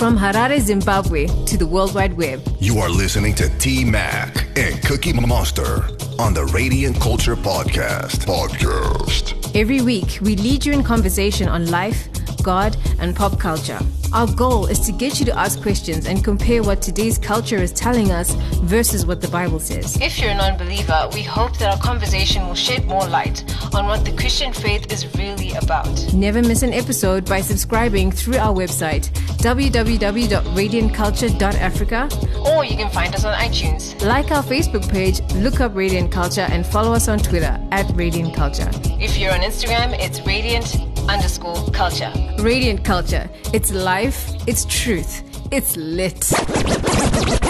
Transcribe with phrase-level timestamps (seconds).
[0.00, 2.40] From Harare, Zimbabwe to the World Wide Web.
[2.58, 5.84] You are listening to T Mac and Cookie Monster
[6.18, 8.24] on the Radiant Culture Podcast.
[8.24, 9.54] Podcast.
[9.54, 12.09] Every week, we lead you in conversation on life,
[12.42, 13.78] God, and pop culture.
[14.12, 17.70] Our goal is to get you to ask questions and compare what today's culture is
[17.72, 18.32] telling us
[18.62, 19.96] versus what the Bible says.
[20.00, 23.86] If you're a non believer, we hope that our conversation will shed more light on
[23.86, 25.86] what the Christian faith is really about.
[26.12, 32.08] Never miss an episode by subscribing through our website, www.radiantculture.africa,
[32.46, 33.94] or you can find us on iTunes.
[34.04, 38.34] Like our Facebook page, look up Radiant Culture, and follow us on Twitter at Radiant
[38.34, 38.68] Culture.
[39.00, 42.12] If you're on Instagram, it's Radiant underscore culture.
[42.38, 43.28] Radiant Culture.
[43.52, 46.22] It's life, it's truth, it's lit.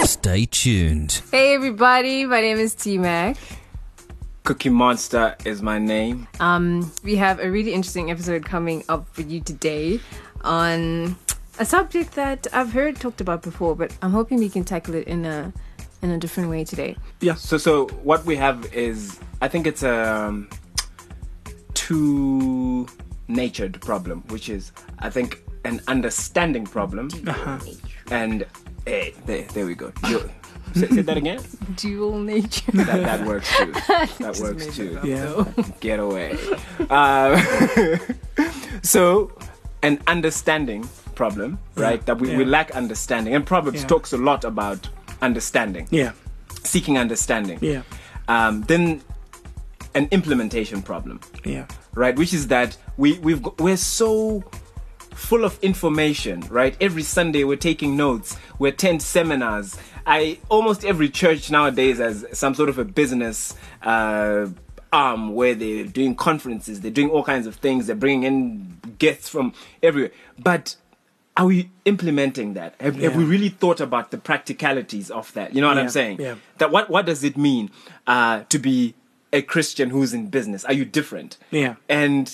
[0.03, 1.21] Stay tuned.
[1.31, 3.37] Hey everybody, my name is T Mac.
[4.45, 6.27] Cookie Monster is my name.
[6.39, 9.99] Um, we have a really interesting episode coming up for you today
[10.43, 11.15] on
[11.59, 15.07] a subject that I've heard talked about before, but I'm hoping we can tackle it
[15.07, 15.53] in a
[16.01, 16.97] in a different way today.
[17.19, 17.35] Yeah.
[17.35, 20.49] So so what we have is I think it's a um,
[21.75, 22.87] two
[23.35, 27.09] natured problem, which is I think an understanding problem,
[28.11, 28.45] and
[28.87, 29.91] eh, there, there we go.
[30.73, 31.41] Say, say that again.
[31.75, 32.71] Dual nature.
[32.71, 33.73] That, that works too.
[34.23, 34.97] That works too.
[34.99, 35.25] up, Yeah.
[35.25, 35.43] though.
[35.81, 36.37] Get away.
[36.89, 37.35] Uh,
[38.81, 39.33] so,
[39.83, 42.05] an understanding problem, right?
[42.05, 43.87] That we, we lack understanding, and Proverbs Yeah.
[43.87, 44.87] talks a lot about
[45.21, 46.13] understanding, Yeah,
[46.63, 47.59] seeking understanding.
[47.61, 47.81] yeah,
[48.29, 49.01] Um, then,
[49.93, 52.15] an implementation problem, yeah, right?
[52.15, 54.43] Which is that we we've got, we're so
[55.11, 56.75] full of information, right?
[56.81, 59.77] Every Sunday we're taking notes, we attend seminars.
[60.05, 64.47] I almost every church nowadays has some sort of a business uh,
[64.91, 69.29] arm where they're doing conferences, they're doing all kinds of things, they're bringing in guests
[69.29, 70.11] from everywhere.
[70.39, 70.75] But
[71.37, 72.75] are we implementing that?
[72.81, 75.55] Have, have we really thought about the practicalities of that?
[75.55, 76.19] You know what I'm saying?
[76.19, 76.35] yeah.
[76.57, 77.71] That what what does it mean
[78.07, 78.95] uh, to be
[79.33, 80.65] a Christian who's in business?
[80.65, 81.37] Are you different?
[81.51, 81.75] Yeah.
[81.87, 82.31] And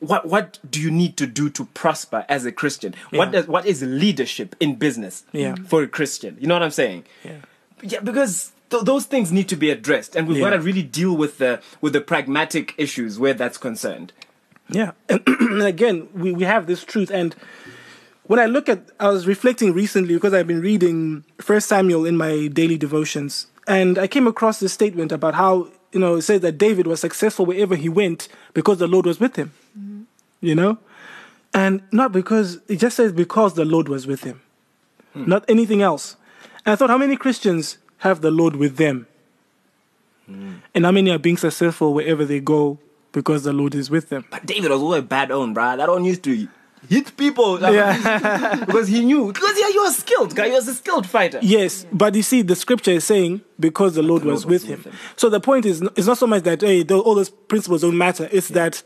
[0.00, 2.94] what what do you need to do to prosper as a Christian?
[3.10, 5.56] What does what is leadership in business Yeah.
[5.68, 6.36] for a Christian?
[6.40, 7.04] You know what I'm saying?
[7.24, 7.36] Yeah.
[7.82, 10.50] Yeah, because th- those things need to be addressed, and we've Yeah.
[10.50, 14.12] got to really deal with the with the pragmatic issues where that's concerned.
[14.68, 14.92] yeah.
[15.40, 17.10] And again, we, we have this truth.
[17.10, 17.34] And
[18.24, 22.16] when I look at, I was reflecting recently because I've been reading First Samuel in
[22.16, 26.40] my daily devotions, and I came across this statement about how you know it says
[26.40, 29.52] that David was successful wherever he went because the Lord was with him.
[29.78, 30.02] Mm-hmm.
[30.40, 30.78] You know,
[31.54, 34.40] and not because it just says because the Lord was with him,
[35.12, 35.24] hmm.
[35.26, 36.16] not anything else.
[36.66, 39.06] And I thought, how many Christians have the Lord with them?
[40.26, 40.54] Hmm.
[40.74, 42.78] And how many are being successful wherever they go
[43.12, 44.24] because the Lord is with them?
[44.30, 45.76] But David was always bad on, bruh.
[45.76, 46.48] That one used to
[46.88, 48.56] hit people Yeah.
[48.66, 49.32] because he knew.
[49.32, 50.46] Because yeah, you are skilled, guy.
[50.46, 51.38] You was a skilled fighter.
[51.42, 54.64] yes, but you see, the scripture is saying because the Lord, was, Lord was with
[54.64, 54.82] him.
[54.82, 54.92] him.
[55.16, 58.28] So the point is, it's not so much that hey, all those principles don't matter.
[58.32, 58.82] It's that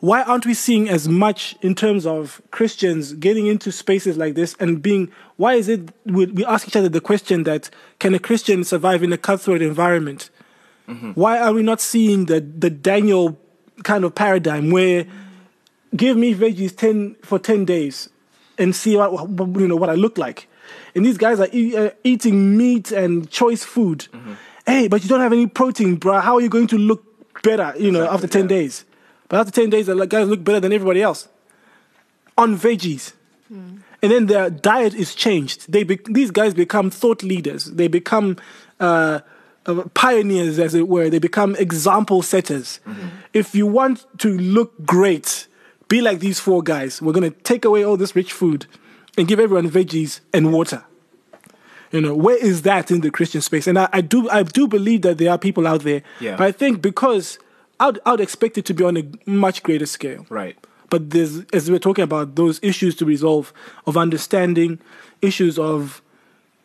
[0.00, 4.56] why aren't we seeing as much in terms of Christians getting into spaces like this
[4.58, 5.12] and being?
[5.36, 7.70] Why is it we, we ask each other the question that
[8.00, 10.30] can a Christian survive in a cutthroat environment?
[10.88, 11.12] Mm-hmm.
[11.12, 13.38] Why are we not seeing the the Daniel
[13.84, 15.06] kind of paradigm where
[15.96, 18.08] give me veggies 10 for 10 days
[18.58, 19.12] and see what,
[19.60, 20.48] you know what I look like.
[20.94, 24.06] And these guys are e- uh, eating meat and choice food.
[24.66, 26.20] Hey, but you don't have any protein, bro.
[26.20, 27.02] How are you going to look
[27.42, 28.84] better, you know, after 10 days?
[29.28, 31.28] But after 10 days, the guys look better than everybody else
[32.38, 33.12] on veggies.
[33.50, 35.70] And then their diet is changed.
[35.70, 37.66] They be- these guys become thought leaders.
[37.66, 38.36] They become
[38.80, 39.20] uh,
[39.66, 41.08] uh, pioneers, as it were.
[41.10, 42.80] They become example setters.
[43.32, 45.46] If you want to look great,
[45.92, 47.02] be like these four guys.
[47.02, 48.64] We're going to take away all this rich food
[49.18, 50.84] and give everyone veggies and water.
[51.90, 53.66] You know, where is that in the Christian space?
[53.66, 56.02] And I, I do, I do believe that there are people out there.
[56.18, 56.36] Yeah.
[56.36, 57.38] But I think because
[57.78, 60.24] I'd, I'd expect it to be on a much greater scale.
[60.30, 60.56] Right.
[60.88, 63.52] But there's, as we're talking about those issues to resolve
[63.86, 64.78] of understanding,
[65.20, 66.00] issues of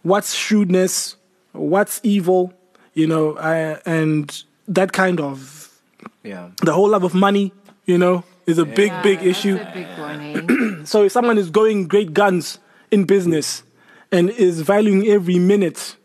[0.03, 1.18] what's shrewdness,
[1.51, 2.53] what's evil,
[2.94, 5.77] you know, uh, and that kind of
[6.23, 6.51] Yeah.
[6.63, 7.51] the whole love of money,
[7.85, 9.57] you know, is a big, big issue.
[9.73, 10.85] Big one, eh?
[10.85, 12.59] So if someone is going great guns
[12.89, 13.63] in business
[14.11, 15.95] and is valuing every minute,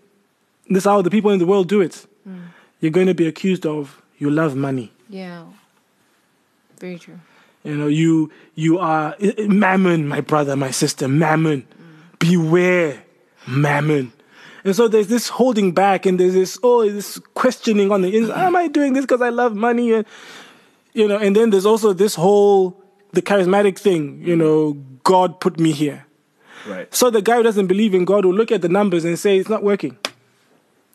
[0.69, 2.07] this is how the people in the world do it.
[2.81, 4.93] You're going to be accused of you love money.
[5.09, 5.45] yeah.
[6.81, 7.21] Very true.
[7.63, 9.15] You know, you you are
[9.47, 11.65] mammon, my brother, my sister, mammon.
[12.19, 13.05] Beware,
[13.47, 14.13] mammon.
[14.65, 18.47] And so there's this holding back, and there's this oh, this questioning on the inside.
[18.47, 19.93] Am I doing this because I love money?
[19.93, 20.05] And,
[20.93, 24.23] you know, and then there's also this whole the charismatic thing.
[24.23, 24.75] You know,
[25.05, 26.07] God put me here.
[26.67, 26.93] Right.
[26.95, 29.37] So the guy who doesn't believe in God will look at the numbers and say,
[29.39, 29.97] it's not working.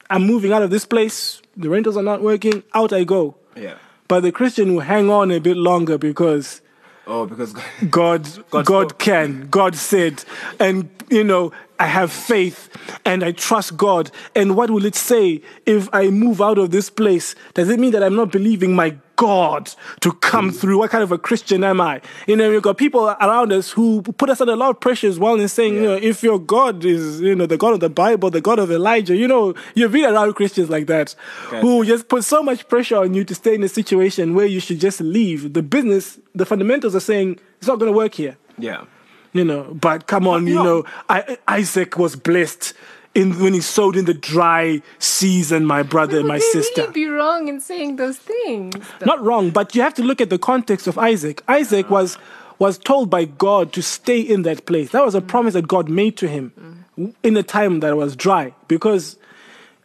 [0.09, 1.41] I'm moving out of this place.
[1.57, 2.63] The rentals are not working.
[2.73, 3.35] Out I go.
[3.55, 3.75] Yeah.
[4.07, 6.61] But the Christian will hang on a bit longer because
[7.09, 7.53] Oh, because
[7.89, 10.23] God, God God, can, God said,
[10.59, 12.69] and you know, I have faith
[13.05, 14.11] and I trust God.
[14.35, 17.33] And what will it say if I move out of this place?
[17.53, 19.69] Does it mean that I'm not believing my God
[19.99, 20.55] to come mm.
[20.55, 20.77] through?
[20.77, 22.01] What kind of a Christian am I?
[22.25, 25.19] You know, we've got people around us who put us under a lot of pressures
[25.19, 27.89] while in saying, you know, if your God is, you know, the God of the
[27.89, 31.13] Bible, the God of Elijah, you know, you've been around Christians like that
[31.49, 34.61] who just put so much pressure on you to stay in a situation where you
[34.61, 35.53] should just leave.
[35.53, 38.85] The business, the fundamentals are saying it's not going to work here yeah.
[39.33, 39.73] you know.
[39.73, 40.63] But come on, you No.
[40.63, 42.73] know, I, Isaac was blessed
[43.17, 46.81] in when he sowed in the dry season, my brother and my sister.
[46.81, 48.75] really be wrong in saying those things?
[48.99, 49.05] though?
[49.11, 51.43] Not wrong, but you have to look at the context of Isaac.
[51.47, 52.17] Isaac was
[52.59, 54.89] was told by God to stay in that place.
[54.91, 56.83] That was a promise that God made to him
[57.21, 59.17] in a time that was dry, because.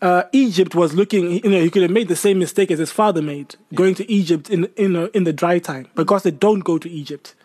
[0.02, 2.90] Uh, Egypt was looking, you know, he could have made the same mistake as his
[2.90, 5.86] father made, going to Egypt in in, uh, in the dry time.
[5.94, 7.36] But God said, "Don't go to Egypt,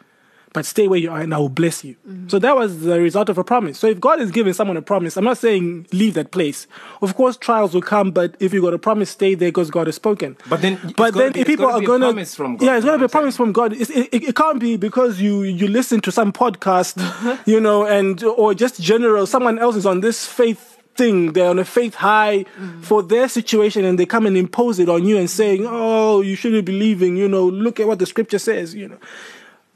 [0.53, 1.95] but stay where you are, and I will bless you."
[2.27, 3.79] So that was the result of a promise.
[3.79, 6.67] So if God is giving someone a promise, I'm not saying leave that place.
[7.01, 9.87] Of course, trials will come, but if you got a promise, stay there because God
[9.87, 10.37] has spoken.
[10.49, 12.85] But then but then be- if people are going to, promise from God, yeah, it's
[12.85, 13.73] going to be a promise from God.
[13.73, 16.97] It, it, it can't be because you you listen to some podcast,
[17.45, 19.25] you know, and or just general.
[19.25, 21.33] Someone else is on this faith thing.
[21.33, 22.45] They're on a faith high
[22.81, 26.35] for their situation, and they come and impose it on you and saying, "Oh, you
[26.35, 28.73] shouldn't be believing." You know, look at what the scripture says.
[28.73, 28.97] You know.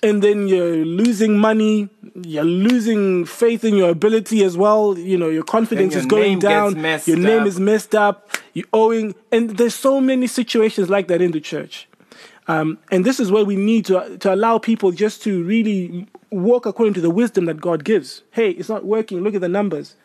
[0.04, 1.88] And then you're losing money,
[2.26, 4.98] you're losing faith in your ability as well.
[4.98, 6.76] You know, your confidence your is going down.
[7.06, 7.48] Your name up.
[7.48, 8.36] is messed up.
[8.54, 11.88] You're owing, and there's so many situations like that in the church.
[12.48, 16.66] Um, and this is where we need to to allow people just to really walk
[16.66, 18.24] according to the wisdom that God gives.
[18.32, 19.22] Hey, it's not working.
[19.22, 19.96] Look at the numbers.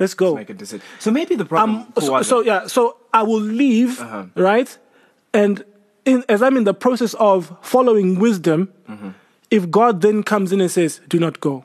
[0.00, 0.34] Let's go.
[0.34, 0.84] Make a decision.
[0.98, 1.86] So maybe the problem.
[1.96, 4.24] Um, so, so yeah, so I will leave, Uh-huh.
[4.34, 4.76] right?
[5.34, 5.62] And
[6.06, 9.10] in, as I'm in the process of following wisdom, Mm-hmm.
[9.50, 11.64] If God then comes in and says, "Do not go,"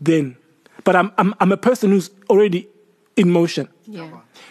[0.00, 0.36] then,
[0.84, 2.68] but I'm I'm I'm a person who's already
[3.16, 3.68] in motion.
[3.86, 4.08] Yeah.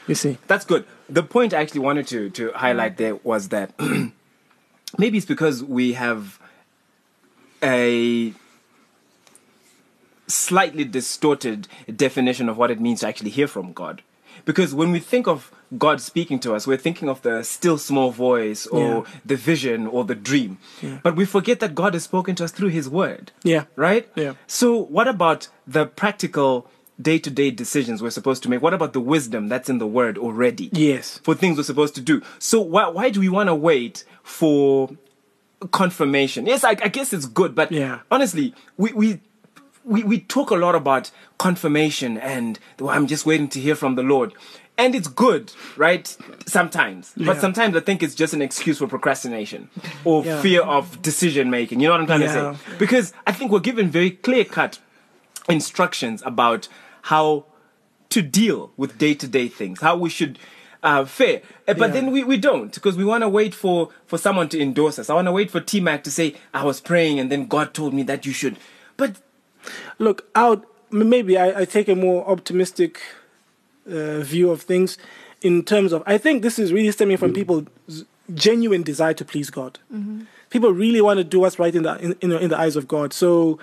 [0.07, 0.85] You see, That's good.
[1.09, 3.73] The point I actually wanted to to highlight there was that
[4.97, 6.39] maybe it's because we have
[7.63, 8.33] a
[10.27, 14.01] slightly distorted definition of what it means to actually hear from God.
[14.45, 18.11] Because when we think of God speaking to us, we're thinking of the still small
[18.11, 19.03] voice or Yeah.
[19.25, 20.57] the vision or the dream.
[21.03, 23.31] But we forget that God has spoken to us through His Word.
[23.43, 23.63] Yeah.
[23.75, 24.07] Right?
[24.15, 24.33] Yeah.
[24.47, 26.67] So, what about the practical
[27.01, 28.61] day to day decisions we're supposed to make?
[28.61, 30.69] What about the wisdom that's in the Word already?
[30.73, 31.19] Yes.
[31.23, 32.21] For things we're supposed to do.
[32.37, 34.89] So, why, why do we want to wait for
[35.71, 36.45] confirmation?
[36.47, 37.99] Yes, I, I guess it's good, but Yeah.
[38.09, 39.19] honestly, we, we
[39.83, 41.09] we, we talk a lot about
[41.39, 44.31] confirmation and "Well, I'm just waiting to hear from the Lord.
[44.81, 46.05] And it's good, right?
[46.47, 47.13] Sometimes.
[47.15, 47.41] But Yeah.
[47.45, 49.69] sometimes I think it's just an excuse for procrastination
[50.03, 50.41] or Yeah.
[50.41, 51.79] fear of decision making.
[51.81, 52.33] You know what I'm trying Yeah.
[52.33, 52.75] to say?
[52.79, 54.79] Because I think we're given very clear cut
[55.47, 56.67] instructions about
[57.03, 57.45] how
[58.09, 60.39] to deal with day to day things, how we should
[60.83, 61.41] uh, fare.
[61.67, 61.93] Uh, But Yeah.
[62.01, 65.11] then we, we don't because we want to wait for, for someone to endorse us.
[65.11, 67.75] I want to wait for T Mac to say, I was praying and then God
[67.75, 68.57] told me that you should.
[68.97, 69.17] But
[69.99, 70.65] Look, out.
[70.89, 72.99] Maybe I, I take a more optimistic
[73.89, 74.97] uh, view of things
[75.41, 76.03] in terms of.
[76.05, 77.67] I think this is really stemming from people's
[78.33, 79.79] genuine desire to please God.
[80.49, 82.75] People really want to do what's right in the in, in, the- in the eyes
[82.75, 83.57] of God, so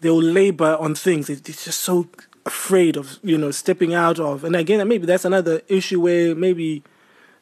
[0.00, 1.30] they will labor on things.
[1.30, 2.08] It- It's just so
[2.44, 4.44] afraid of you know stepping out of.
[4.44, 6.82] And again, maybe that's another issue where maybe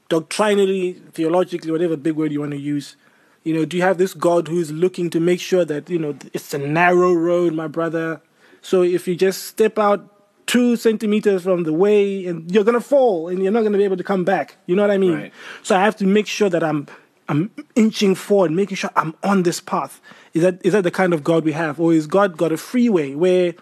[0.08, 2.96] doctrinally, theologically, whatever big word you want to use.
[3.44, 6.16] You know, do you have this God who's looking to make sure that, you know,
[6.34, 8.20] it's a narrow road, my brother?
[8.60, 10.19] So if you just step out
[10.50, 13.96] two centimeters from the way and you're gonna fall and you're not gonna be able
[13.96, 14.56] to come back.
[14.66, 15.14] You know what I mean?
[15.14, 15.32] Right.
[15.62, 16.86] So I have to make sure that I'm
[17.28, 20.00] I'm inching forward, making sure I'm on this path.
[20.34, 21.78] Is that is that the kind of God we have?
[21.78, 23.54] Or is God got a freeway where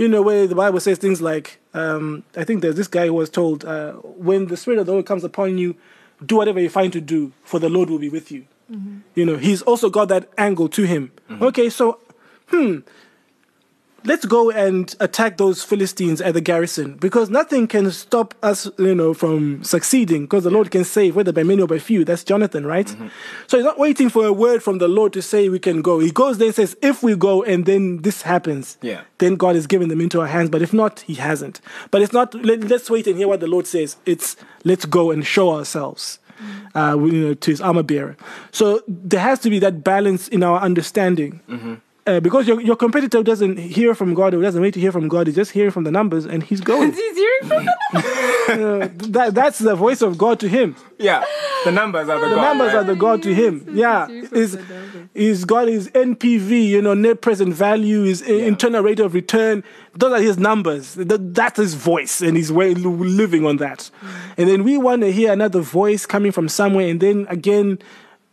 [0.00, 3.12] you know, where the Bible says things like, um, I think there's this guy who
[3.12, 5.76] was told, uh, when the Spirit of the Lord comes upon you,
[6.24, 8.46] do whatever you find to do, for the Lord will be with you.
[9.14, 11.12] You know, he's also got that angle to him.
[11.42, 11.98] Okay, so,
[12.46, 12.78] hmm,
[14.04, 18.94] let's go and attack those Philistines at the garrison because nothing can stop us, you
[18.94, 22.04] know, from succeeding because the Lord can save, whether by many or by few.
[22.04, 22.86] That's Jonathan, right?
[22.86, 23.08] Mm-hmm.
[23.46, 25.98] So he's not waiting for a word from the Lord to say we can go.
[25.98, 29.02] He goes there and says, if we go and then this happens, Yeah.
[29.18, 30.50] then God has given them into our hands.
[30.50, 31.60] But if not, He hasn't.
[31.90, 33.96] But it's not, let, let's wait and hear what the Lord says.
[34.06, 36.18] It's let's go and show ourselves.
[36.40, 36.70] Mm.
[36.74, 38.16] Uh, you know, to his armor bearer.
[38.50, 41.40] So there has to be that balance in our understanding.
[41.46, 41.74] Mm-hmm.
[42.06, 45.08] Uh, because your, your competitor doesn't hear from God or doesn't wait to hear from
[45.08, 46.92] God, he's just hearing from the numbers and he's going.
[46.92, 50.74] He's hearing from Uh, that, that's the voice of God to him.
[50.98, 51.24] Yeah,
[51.64, 52.76] the numbers are the, The God, numbers right?
[52.76, 53.64] are the God to him.
[53.70, 54.08] Yeah.
[54.08, 54.56] Is
[55.14, 59.62] is God is NPV, you know, net present value, is i- internal rate of return.
[59.96, 60.94] Those are his numbers.
[60.94, 63.90] That, that's his voice, and he's way, living on that.
[64.36, 67.78] And then we want to hear another voice coming from somewhere, and then again,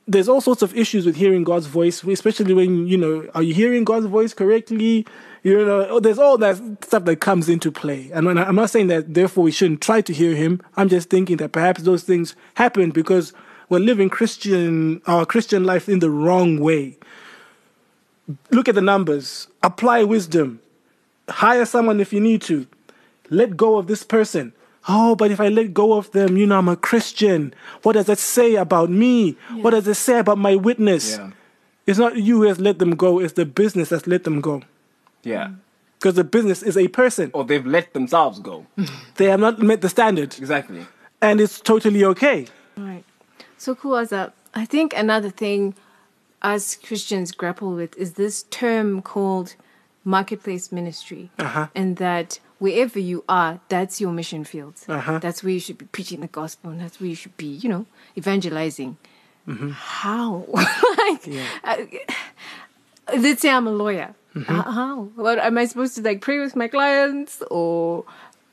[0.08, 3.54] there's all sorts of issues with hearing God's voice, especially when you know, are you
[3.54, 5.06] hearing God's voice correctly?
[5.44, 8.10] You know, oh, there's all that stuff that comes into play.
[8.14, 10.62] And I- I'm not saying that therefore we shouldn't try to hear Him.
[10.78, 13.34] I'm just thinking that perhaps those things happen because
[13.70, 16.98] we're living Christian our Christian life in the wrong way.
[18.52, 19.48] Look at the numbers.
[19.62, 20.62] Apply wisdom.
[21.30, 22.66] Hire someone if you need to.
[23.30, 24.54] Let go of this person.
[24.88, 27.54] Oh, but if I let go of them, you know, I'm a Christian.
[27.84, 29.38] What does that say about me?
[29.62, 31.18] What does it say about my witness?
[31.18, 31.32] Yeah.
[31.86, 34.62] It's not you who has let them go, it's the business that's let them go.
[35.24, 35.52] Yeah.
[36.00, 37.32] Because the business is a person.
[37.34, 38.66] Or they've let themselves go.
[39.16, 40.38] They have not met the standard.
[40.38, 40.86] exactly.
[41.22, 42.48] And it's totally okay.
[42.76, 43.04] Right.
[43.58, 44.34] So cool as that.
[44.54, 45.74] I think another thing
[46.42, 49.56] us Christians grapple with is this term called
[50.04, 51.32] marketplace ministry.
[51.40, 51.68] Uh-huh.
[51.74, 54.76] And that wherever you are, that's your mission field.
[54.88, 55.20] Uh-huh.
[55.20, 57.70] That's where you should be preaching the gospel and that's where you should be, you
[57.70, 57.86] know,
[58.18, 58.98] evangelizing.
[59.48, 59.72] Mm-hmm.
[59.72, 60.46] How?
[60.98, 61.28] like,
[61.64, 61.78] uh,
[63.18, 64.14] let's say I'm a lawyer.
[64.36, 64.60] Mm-hmm.
[64.60, 65.02] Uh, how?
[65.16, 68.06] What am I supposed to like pray with my clients or?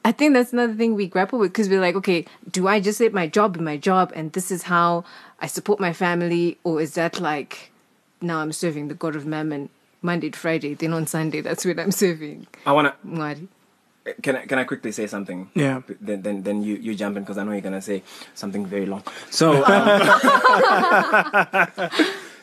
[0.06, 3.00] I think that's another thing we grapple with because we're like, okay, do I just
[3.00, 5.04] let my job be my job and this is how
[5.40, 7.70] I support my family, or is that like
[8.20, 9.70] now I'm serving the God of Mammon
[10.02, 12.94] Monday to Friday, then on Sunday that's when I'm serving I wanna.
[13.06, 13.49] Mwari.
[14.23, 15.50] Can I can I quickly say something?
[15.54, 15.80] Yeah.
[16.00, 18.02] Then then then you you jump in because I know you're gonna say
[18.34, 19.02] something very long.
[19.30, 19.64] So.
[19.75, 20.00] Um,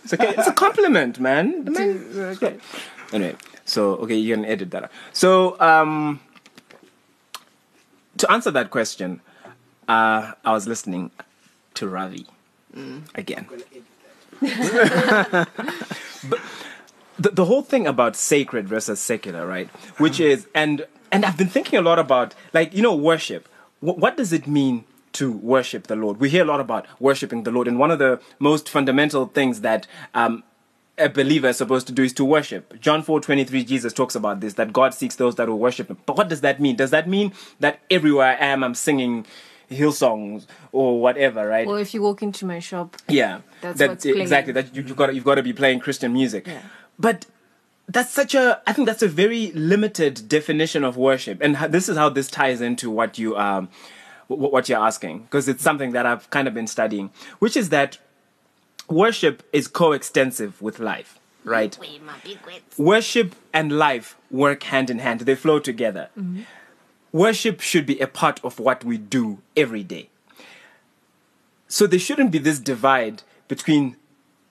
[0.03, 0.33] it's okay.
[0.37, 1.65] It's a compliment, man.
[1.65, 2.57] The man Okay.
[3.13, 4.83] Anyway, so okay, you can edit that.
[4.85, 4.91] out.
[5.13, 6.19] So, um,
[8.17, 9.21] to answer that question,
[9.87, 11.11] uh, I was listening
[11.75, 12.25] to Ravi
[13.15, 13.47] again.
[14.41, 16.39] but
[17.19, 19.69] the, the whole thing about sacred versus secular, right?
[19.97, 23.47] Which is and and I've been thinking a lot about like you know worship.
[23.79, 26.19] What, what does it mean to worship the Lord?
[26.19, 29.61] We hear a lot about worshiping the Lord, and one of the most fundamental things
[29.61, 30.43] that um,
[30.97, 32.79] a believer is supposed to do is to worship.
[32.79, 35.97] John 4 23, Jesus talks about this that God seeks those that will worship Him.
[36.05, 36.75] But what does that mean?
[36.75, 39.25] Does that mean that everywhere I am, I'm singing
[39.67, 41.65] hill songs or whatever, right?
[41.67, 44.21] Or if you walk into my shop, yeah, That's that, what's playing.
[44.21, 44.53] exactly.
[44.53, 46.47] That you, you've got you've got to be playing Christian music.
[46.47, 46.61] Yeah.
[46.99, 47.25] But
[47.91, 51.98] that's such a I think that's a very limited definition of worship, and this is
[51.98, 53.69] how this ties into what you um
[54.27, 57.98] what you're asking because it's something that I've kind of been studying, which is that
[58.88, 61.77] worship is coextensive with life, right?
[62.77, 66.10] Worship and life work hand in hand; they flow together.
[67.12, 70.10] Worship should be a part of what we do every day.
[71.67, 73.98] So there shouldn't be this divide between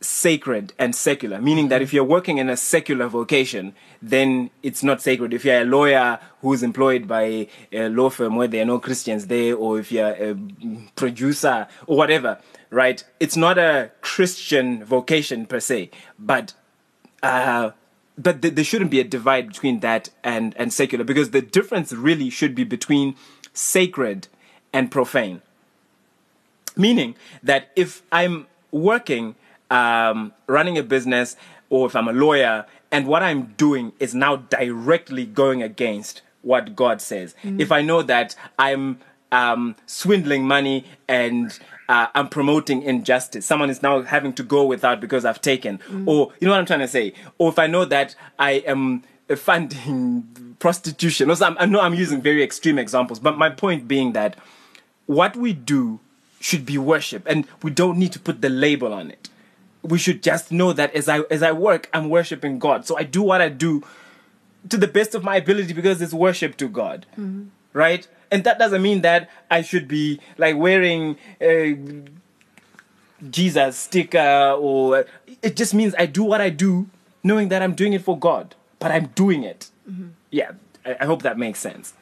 [0.01, 5.03] sacred and secular, meaning that if you're working in a secular vocation, then it's not
[5.03, 5.35] sacred.
[5.35, 9.27] If you're a lawyer who's employed by a law firm where there are no Christians
[9.27, 10.37] there, or if you're a
[10.97, 12.39] producer or whatever,
[12.71, 13.05] right?
[13.19, 16.55] It's not a Christian vocation per se, but
[17.23, 17.73] uh,
[18.17, 21.93] but th- there shouldn't be a divide between that and, and secular because the difference
[21.93, 23.17] really should be between
[23.53, 24.29] sacred
[24.73, 25.43] and profane.
[26.77, 29.35] Meaning that if I'm working,
[29.71, 31.37] um, running a business,
[31.69, 36.75] or if I'm a lawyer, and what I'm doing is now directly going against what
[36.75, 38.99] God says, if I know that I'm
[39.31, 41.57] um, swindling money and
[41.89, 46.33] uh, I'm promoting injustice, someone is now having to go without because I've taken, or
[46.41, 49.03] you know what I'm trying to say, or if I know that I am
[49.37, 54.13] funding prostitution, or some, I know I'm using very extreme examples, but my point being
[54.13, 54.37] that
[55.07, 56.01] what we do
[56.41, 59.29] should be worship and we don't need to put the label on it
[59.83, 62.87] we should just know that as i as i work i'm worshiping god.
[62.87, 63.83] So i do what i do
[64.69, 67.07] to the best of my ability because it's worship to god.
[67.13, 67.49] Mm-hmm.
[67.73, 68.07] Right?
[68.33, 71.79] And that doesn't mean that i should be like wearing a
[73.29, 75.05] jesus sticker or
[75.43, 76.89] it just means i do what i do
[77.23, 79.71] knowing that i'm doing it for god but i'm doing it.
[79.91, 80.09] Mm-hmm.
[80.31, 80.53] Yeah
[80.85, 81.93] I, I hope that makes sense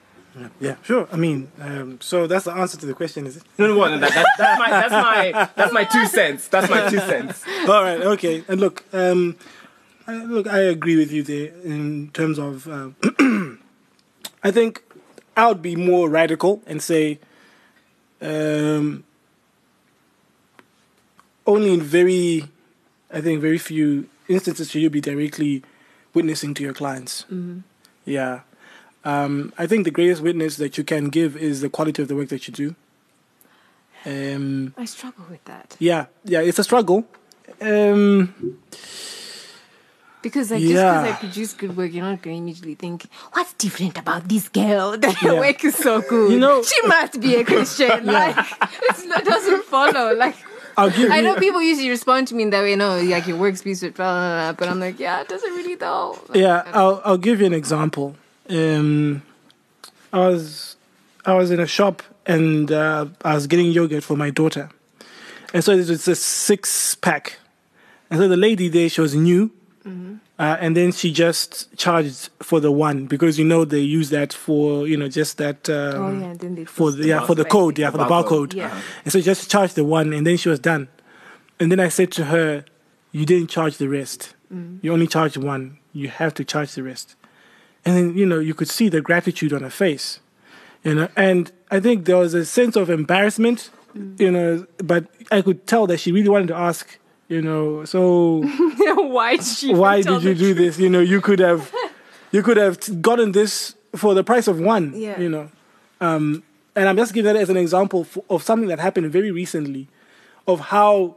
[0.60, 1.08] Yeah, sure.
[1.12, 3.42] I mean, um, so that's the answer to the question, is it?
[3.58, 6.48] No, no, no, that, that, that's my that's my that's my two cents.
[6.48, 7.44] That's my two cents.
[7.68, 8.44] All right, okay.
[8.48, 9.36] And look, um,
[10.06, 12.68] I, look, I agree with you there in terms of.
[12.68, 12.90] Uh,
[14.42, 14.82] I think
[15.36, 17.18] I would be more radical and say,
[18.20, 19.04] um,
[21.46, 22.44] only in very,
[23.12, 25.62] I think, very few instances should you be directly
[26.14, 27.24] witnessing to your clients.
[28.04, 28.40] Yeah.
[29.08, 32.16] Um, I think the greatest witness that you can give is the quality of the
[32.16, 32.68] work that you do.
[34.06, 37.04] Um, I struggle with that yeah, yeah, it's a struggle.
[37.60, 38.58] Um,
[40.22, 43.52] because like just because I produce good work, you're not going to immediately think, "What's
[43.54, 44.96] different about this girl?
[45.02, 45.40] That her Yeah.
[45.40, 46.32] work is so good.
[46.32, 48.36] You know- she must be a Christian." Like
[48.88, 50.14] it's not doesn't follow.
[50.14, 50.36] Like
[50.76, 52.76] I know people usually respond to me in that way.
[52.76, 55.52] No, like your work speaks with blah, blah, blah, but I'm like, yeah, it doesn't
[55.58, 56.18] really though.
[56.28, 58.14] Like, Yeah, I'll I'll give you an example.
[58.48, 59.22] Um,
[60.12, 60.76] I was
[61.24, 64.70] I was in a shop and uh, I was getting yogurt for my daughter,
[65.52, 67.38] and so it was a six pack,
[68.10, 69.50] and so the lady there she was new,
[69.84, 74.32] uh, and then she just charged for the one because you know they use that
[74.32, 75.68] for you know just that.
[75.68, 78.04] Um, oh yeah, and then they for the, yeah for the code yeah for the
[78.04, 78.54] barcode.
[78.54, 78.80] Yeah.
[79.04, 80.88] and so just charged the one and then she was done.
[81.60, 82.64] And then i said to her
[83.10, 84.34] you didn't charge the rest.
[84.80, 85.78] You only charged one.
[85.92, 87.16] You have to charge the rest
[87.84, 90.20] and then you know you could see the gratitude on her face.
[90.84, 93.68] You know and i think there was a sense of embarrassment
[94.16, 98.42] you know but i could tell that she really wanted to ask you know so
[99.16, 99.74] why did she?
[99.74, 100.78] why did you the do this?
[100.78, 101.72] You know you could have
[102.30, 105.18] you could have gotten this for the price of one Yeah.
[105.20, 105.50] you know.
[106.00, 106.44] Um,
[106.76, 109.88] and i'm just giving that as an example f of something that happened very recently
[110.46, 111.16] of how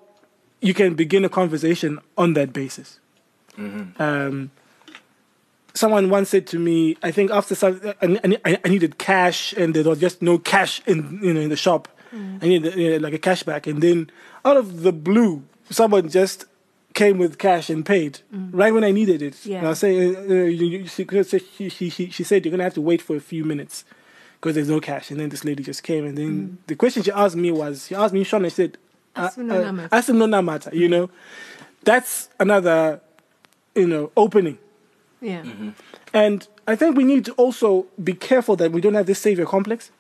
[0.60, 3.00] you can begin a conversation on that basis.
[3.58, 4.52] Um,
[5.74, 9.74] someone once said to me i think after some i, I, I needed cash and
[9.74, 11.88] there was just no cash in you know in the shop.
[12.14, 13.68] I needed uh, like a cashback.
[13.68, 14.10] And then
[14.44, 16.46] out of the blue someone just
[16.94, 19.46] came with cash and paid right when i needed it.
[19.46, 19.60] Yeah.
[19.60, 21.08] and i saying uh, uh, you, you, she,
[21.70, 23.86] she, she, she, said you're gonna have to wait for a few minutes
[24.40, 25.12] because there's no cash.
[25.12, 27.96] And then this lady just came and then the question she asked me was she
[27.96, 28.78] asked me Sean I said
[29.16, 29.96] uh, Asinona matter.
[29.96, 31.10] asinona matter you know?
[31.84, 33.00] That's another
[33.74, 34.58] you know opening
[35.22, 35.44] Yeah.
[35.44, 35.70] Mm-hmm.
[36.14, 39.46] and I think we need to also be careful that we don't have this savior
[39.46, 39.92] complex.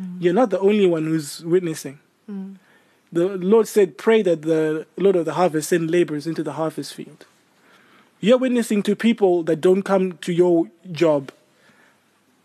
[0.00, 0.16] Mm.
[0.20, 1.98] You're not the only one who's witnessing.
[2.30, 2.56] Mm.
[3.12, 6.92] The Lord said, Pray that the Lord of the harvest send laborers into the harvest
[6.92, 7.24] field.
[8.20, 11.32] You're witnessing to people that don't come to your job.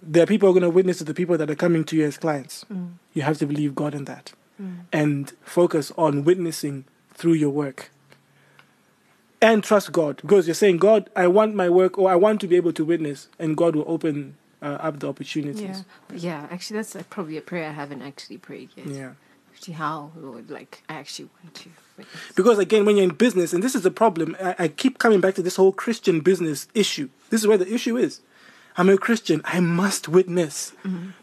[0.01, 1.95] There are people who are going to witness to the people that are coming to
[1.97, 2.65] you as clients.
[2.71, 2.93] Mm.
[3.13, 4.33] You have to believe God in that
[4.91, 7.89] and focus on witnessing through your work
[9.41, 12.47] and trust God because you're saying, God, I want my work or I want to
[12.47, 15.83] be able to witness, and God will open uh, up the opportunities.
[16.11, 16.15] Yeah.
[16.15, 18.87] Yeah, actually, that's like probably a prayer I haven't actually prayed yet.
[18.87, 19.11] Yeah.
[19.53, 21.69] Actually, how, Lord, like, I actually want to.
[21.97, 22.15] witness.
[22.35, 25.19] Because again, when you're in business, and this is the problem, I, I keep coming
[25.19, 27.09] back to this whole Christian business issue.
[27.29, 28.21] This is where the issue is.
[28.77, 29.41] I'm a Christian.
[29.43, 30.71] I must witness.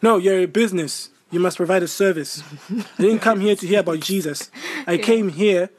[0.02, 1.08] No, you're a business.
[1.30, 2.42] You must provide a service.
[2.70, 4.50] I didn't come here to hear about Jesus.
[4.86, 5.70] I came here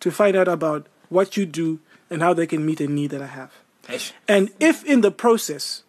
[0.00, 1.78] to find out about what you do
[2.10, 3.50] and how they can meet a need that I have.
[4.28, 5.82] And if in the process,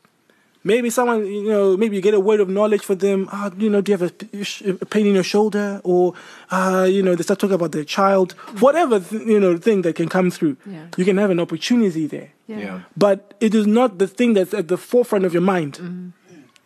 [0.64, 3.70] maybe someone, you know, maybe you get a word of knowledge for them, ah, you
[3.70, 5.80] know, do you have a, p- sh- a pain in your shoulder?
[5.84, 6.14] Or,
[6.52, 8.34] uh, you know, they start talking about their child,
[8.66, 10.58] whatever, th- you know, thing that can come through.
[10.66, 10.88] Yeah.
[10.98, 12.30] You can have an opportunity there.
[12.48, 12.60] Yeah.
[12.60, 12.82] Yeah.
[12.98, 15.80] But it is not the thing that's at the forefront of your mind.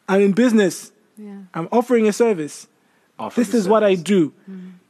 [0.09, 0.91] I'm in business.
[1.17, 1.37] Yeah.
[1.53, 2.65] I'm offering a service.
[3.19, 4.03] Offer This the is what I service.
[4.03, 4.33] do.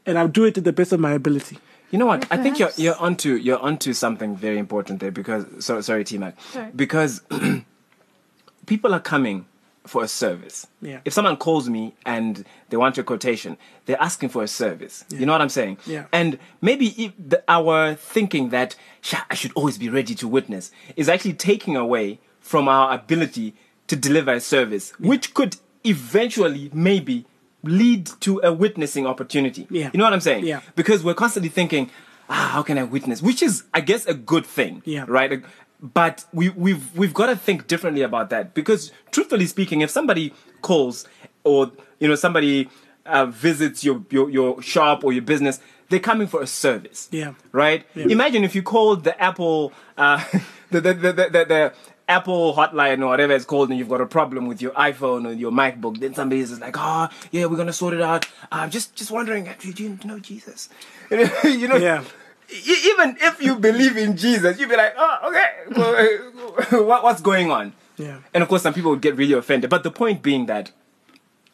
[0.06, 1.58] And I'll do it to the best of my ability.
[1.92, 2.28] You know what?
[2.32, 6.18] I think you're you're onto you're onto something very important there because so, sorry, T
[6.18, 6.38] Mac.
[6.76, 7.22] Because
[8.66, 9.46] people are coming
[9.88, 10.68] for a service.
[10.82, 11.00] Yeah.
[11.04, 15.04] If someone calls me and they want a quotation, they're asking for a service.
[15.10, 15.80] You know what I'm saying?
[15.86, 16.06] Yeah.
[16.14, 20.72] And maybe if the, our thinking that "Sha, I should always be ready to witness
[20.96, 23.56] is actually taking away from our ability
[23.88, 27.26] to deliver a service, which could eventually maybe
[27.64, 29.68] lead to a witnessing opportunity.
[29.70, 29.90] Yeah.
[29.94, 30.46] You know what I'm saying?
[30.46, 30.62] Yeah.
[30.76, 31.90] Because we're constantly thinking,
[32.30, 33.22] ah, how can I witness?
[33.22, 34.82] Which is, I guess, a good thing.
[34.86, 35.06] Yeah.
[35.08, 35.44] Right.
[35.82, 40.34] But we, we've we've got to think differently about that because, truthfully speaking, if somebody
[40.62, 41.08] calls
[41.46, 42.70] or you know somebody
[43.06, 47.08] uh, visits your, your your shop or your business, they're coming for a service.
[47.12, 47.34] Yeah.
[47.54, 47.86] Right.
[47.96, 50.22] Imagine if you called the Apple uh,
[50.72, 51.74] the, the, the, the the
[52.10, 55.32] Apple hotline or whatever it's called, and you've got a problem with your iPhone or
[55.32, 58.96] your MacBook, then somebody's just like, "Oh, yeah, we're gonna sort it out." I'm just
[58.96, 60.70] just wondering, actually, do you know Jesus?
[61.12, 62.04] you know, Yeah.
[62.52, 67.74] Even if you believe in Jesus, you'd be like, "Oh, okay, what, what's going on?"
[67.96, 68.18] Yeah.
[68.34, 69.70] And of course, some people would get really offended.
[69.70, 70.72] But the point being that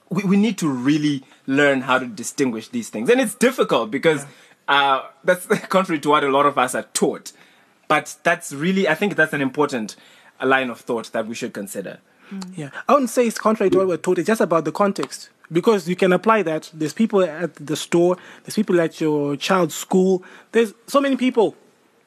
[0.10, 4.26] we, we need to really learn how to distinguish these things, and it's difficult because
[4.70, 7.34] uh, that's contrary to what a lot of us are taught.
[7.88, 9.96] But that's really, I think that's an important
[10.42, 12.00] uh, line of thought that we should consider.
[12.56, 14.18] Yeah, I wouldn't say it's contrary to what we're taught.
[14.18, 16.72] It's just about the context because you can apply that.
[16.74, 18.18] There's people at the store.
[18.44, 20.24] There's people at your child's school.
[20.52, 21.56] There's so many people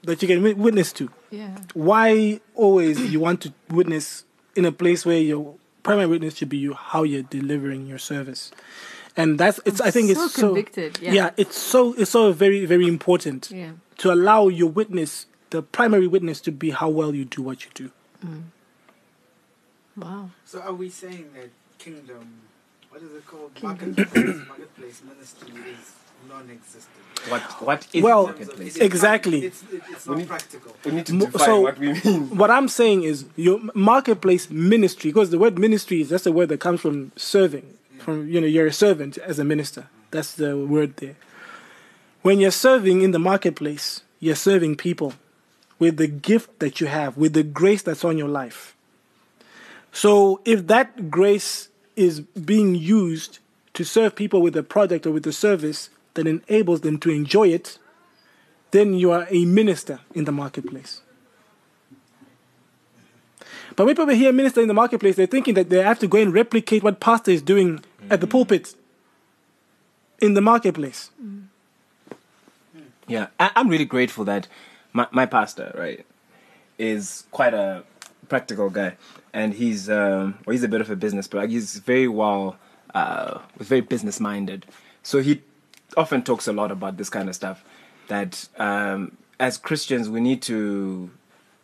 [0.03, 1.09] that you can witness to.
[1.31, 1.57] Yeah.
[1.75, 4.25] Why always you want to witness
[4.57, 8.51] in a place where your primary witness should be you how you're delivering your service,
[9.17, 9.81] and that's it's.
[9.81, 11.31] I think so it's so convicted, yeah.
[11.37, 13.73] it's so it's so very very important Yeah.
[13.99, 17.71] to allow your witness, the primary witness, to be how well you do what you
[17.75, 17.91] do.
[18.25, 18.43] Mm.
[19.97, 20.31] Wow.
[20.45, 22.25] So are we saying that kingdom,
[22.91, 23.55] what is it called?
[23.55, 23.95] Kingdom.
[23.97, 25.93] Marketplace, marketplace ministry is
[26.29, 27.05] non-existent.
[27.29, 28.77] What what is Well, marketplace?
[28.77, 29.41] It is Exactly.
[29.41, 30.77] prac- It's, it- it's not practical.
[30.85, 32.37] we need to define so- what we mean.
[32.37, 36.49] What I'm saying is your marketplace ministry, because the word ministry is that's the word
[36.51, 37.75] that comes from serving.
[37.99, 39.87] From you know, you're a servant as a minister.
[40.11, 41.17] That's the word there.
[42.23, 45.15] When you're serving in the marketplace, you're serving people
[45.79, 48.77] with the gift that you have, with the grace that's on your life.
[49.93, 53.39] So if that grace is being used
[53.75, 57.49] to serve people with a product or with a service that enables them to enjoy
[57.49, 57.79] it,
[58.71, 61.01] then you are a minister in the marketplace.
[63.77, 66.19] But when people hear minister in the marketplace, they're thinking that they have to go
[66.19, 68.33] and replicate what pastor is doing at the mm-hmm.
[68.33, 68.75] pulpit
[70.21, 71.11] in the marketplace.
[73.07, 74.49] Yeah, I, I'm really grateful that
[74.93, 76.05] my, my pastor, right,
[76.79, 77.85] is quite a
[78.29, 78.97] practical guy,
[79.33, 82.57] and he's um, well, he's a bit of a business, but like, he's very well,
[82.95, 84.67] uh, very business minded.
[85.03, 85.43] So he
[85.97, 87.65] often talks a lot about this kind of stuff.
[88.09, 91.11] That um, as Christians, we need to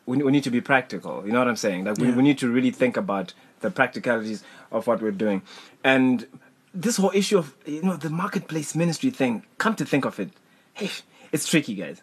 [0.06, 1.22] we, we need to be practical.
[1.26, 1.84] You know what I'm saying?
[1.84, 2.16] Like we, Yeah.
[2.16, 5.42] we need to really think about the practicalities of what we're doing,
[5.82, 6.26] and
[6.74, 9.44] this whole issue of you know the marketplace ministry thing.
[9.58, 10.30] Come to think of it,
[10.74, 10.90] hey,
[11.32, 12.02] it's tricky, guys.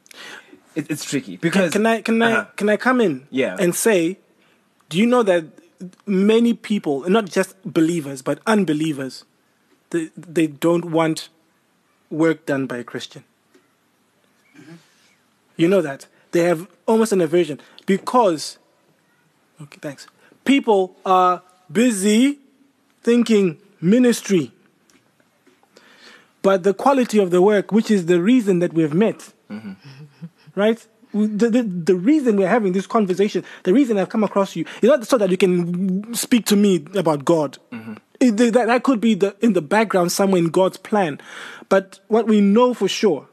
[0.76, 2.46] It, it's tricky because Can I can I Uh-huh.
[2.56, 3.56] can I come in Yeah.
[3.60, 4.18] and say,
[4.90, 5.44] do you know that
[6.06, 9.26] many people, not just believers but unbelievers,
[9.90, 11.30] they they don't want
[12.10, 13.24] work done by a Christian.
[15.58, 18.58] You know that they have almost an aversion because.
[19.62, 20.08] Okay, thanks.
[20.46, 22.40] People are busy
[23.04, 24.52] thinking ministry,
[26.42, 29.34] but the quality of the work, which is the reason that we've met,
[30.56, 30.86] right?
[31.14, 34.88] The, the, the reason we're having this conversation, the reason I've come across you, is
[34.90, 37.58] not so that you can speak to me about God.
[37.72, 37.96] Mm-hmm.
[38.22, 41.20] It- that, that could be the, in the background somewhere in God's plan.
[41.68, 43.28] But what we know for sure,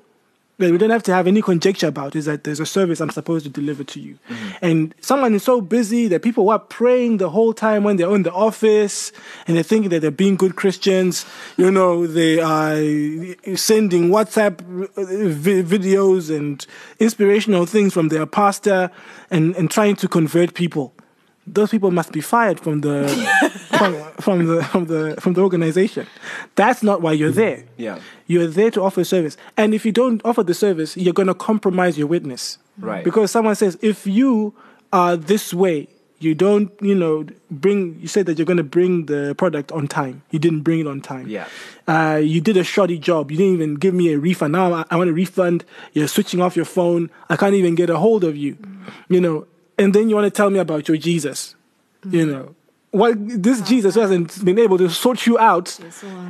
[0.58, 3.10] that we don't have to have any conjecture about, is that there's a service I'm
[3.10, 4.18] supposed to deliver to you.
[4.28, 4.48] Mm-hmm.
[4.60, 8.24] And someone is so busy that people are praying the whole time when they're in
[8.24, 9.12] the office
[9.46, 11.24] and they're thinking that they're being good Christians.
[11.56, 12.74] You know, they are
[13.56, 14.60] sending WhatsApp
[14.96, 16.66] vi- videos and
[16.98, 18.90] inspirational things from their pastor
[19.30, 20.92] and, and trying to convert people.
[21.54, 23.08] Those people must be fired from the
[23.78, 26.06] from, from the from the from the organization.
[26.54, 27.64] That's not why you're there.
[27.76, 28.00] Yeah.
[28.26, 29.36] You're there to offer service.
[29.56, 32.58] And if you don't offer the service, you're going to compromise your witness.
[32.78, 33.04] Right.
[33.04, 34.54] Because someone says, if you
[34.92, 35.88] are this way,
[36.20, 39.86] you don't, you know, bring, you said that you're going to bring the product on
[39.86, 40.22] time.
[40.30, 41.28] You didn't bring it on time.
[41.28, 41.46] Yeah.
[41.86, 43.30] Uh, you did a shoddy job.
[43.30, 44.52] You didn't even give me a refund.
[44.52, 45.64] Now I, I want a refund.
[45.92, 47.10] You're switching off your phone.
[47.30, 48.56] I can't even get a hold of you.
[49.08, 49.46] You know,
[49.78, 51.54] and then you want to tell me about your Jesus.
[52.08, 52.54] You know,
[52.90, 55.78] what this Jesus hasn't been able to sort you out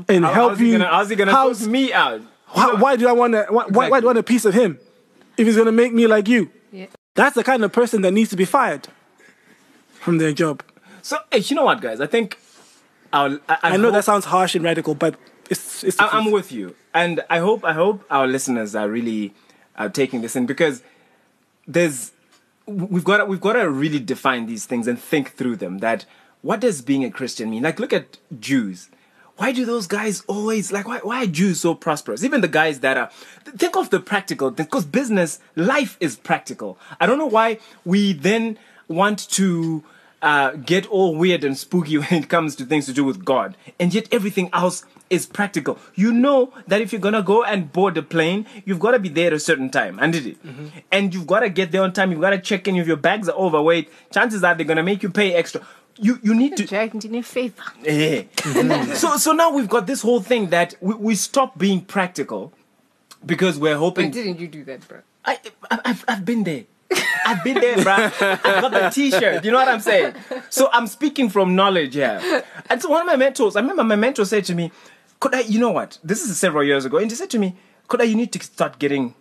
[0.09, 0.79] and How- help how's he you.
[0.79, 2.21] gonna, how's he gonna how's- sort me out?
[2.53, 3.47] why, why do I want to?
[3.51, 4.79] Why, why, why do I want a piece of him
[5.37, 6.51] if he's going to make me like you?
[6.73, 6.87] Yeah.
[7.15, 8.89] That's the kind of person that needs to be fired
[10.01, 10.63] from their job.
[11.03, 12.01] So hey, you know what, guys?
[12.01, 12.39] I think
[13.13, 15.17] I'll, I, I, know hope- that sounds harsh and radical, but
[15.51, 15.97] it's it's.
[15.99, 19.35] the I, I'm with you, and I hope I hope our listeners are really
[19.77, 20.83] uh, taking this in because
[21.67, 22.13] there's
[22.69, 25.79] we've got to, we've got to really define these things and think through them.
[25.79, 26.05] That
[26.43, 27.63] what does being a Christian mean?
[27.63, 28.91] Like, look at Jews.
[29.37, 30.89] Why do those guys always like?
[30.89, 32.25] Why, why are Jews so prosperous?
[32.25, 33.11] Even the guys that are
[33.45, 36.77] think of the practical things because business life is practical.
[37.01, 39.85] I don't know why we then want to
[40.23, 43.57] uh, get all weird and spooky when it comes to things to do with God,
[43.79, 45.79] and yet everything else is practical.
[45.95, 49.09] You know that if you're gonna go and board a plane, you've got to be
[49.09, 50.37] there at a certain time, and it,
[50.93, 52.11] and you've got to get there on time.
[52.13, 52.77] You've got to check in.
[52.77, 55.67] If your bags are overweight, chances are they're gonna make you pay extra.
[56.01, 57.63] You you need to Jack into your favor.
[57.85, 58.25] Eh.
[58.95, 62.53] so so now we've got this whole thing that we, we stop being practical
[63.27, 64.11] because we're But hoping.
[64.13, 64.99] didn't you do that, bro?
[65.25, 65.39] I,
[65.71, 66.65] I I've, I've been there.
[67.27, 68.13] I've been there, bruh.
[68.23, 69.45] I've got the T-shirt.
[69.45, 70.15] You know what I'm saying?
[70.49, 72.45] So I'm speaking from knowledge here.
[72.71, 74.73] And so one of my mentors, I remember my mentor said to me,
[75.21, 75.41] "Could I?
[75.41, 75.99] You know what?
[76.03, 77.57] This is several years ago." And he said to me,
[77.89, 78.05] "Could I?
[78.05, 79.15] You need to start getting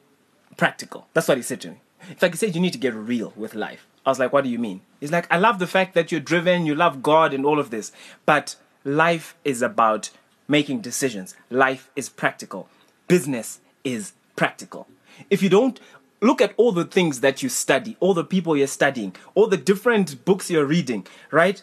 [0.56, 1.82] practical." That's what he said to me.
[2.10, 3.88] In fact, he said you need to get real with life.
[4.06, 6.22] I was like, "What do you mean?" He's like, "I love the fact that you're
[6.22, 7.92] driven, you love God, and all of this,
[8.26, 10.12] but life is about
[10.48, 11.36] making decisions.
[11.50, 12.70] Life is practical.
[13.08, 14.88] Business is practical.
[15.30, 15.80] If you don't
[16.22, 19.58] look at all the things that you study, all the people you're studying, all the
[19.58, 21.62] different books you're reading, right?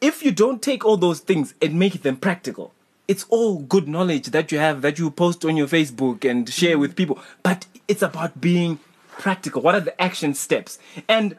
[0.00, 2.72] If you don't take all those things and make them practical,
[3.08, 6.78] it's all good knowledge that you have that you post on your Facebook and share
[6.78, 8.78] with people, but it's about being
[9.10, 9.62] practical.
[9.62, 10.78] What are the action steps?
[11.08, 11.36] And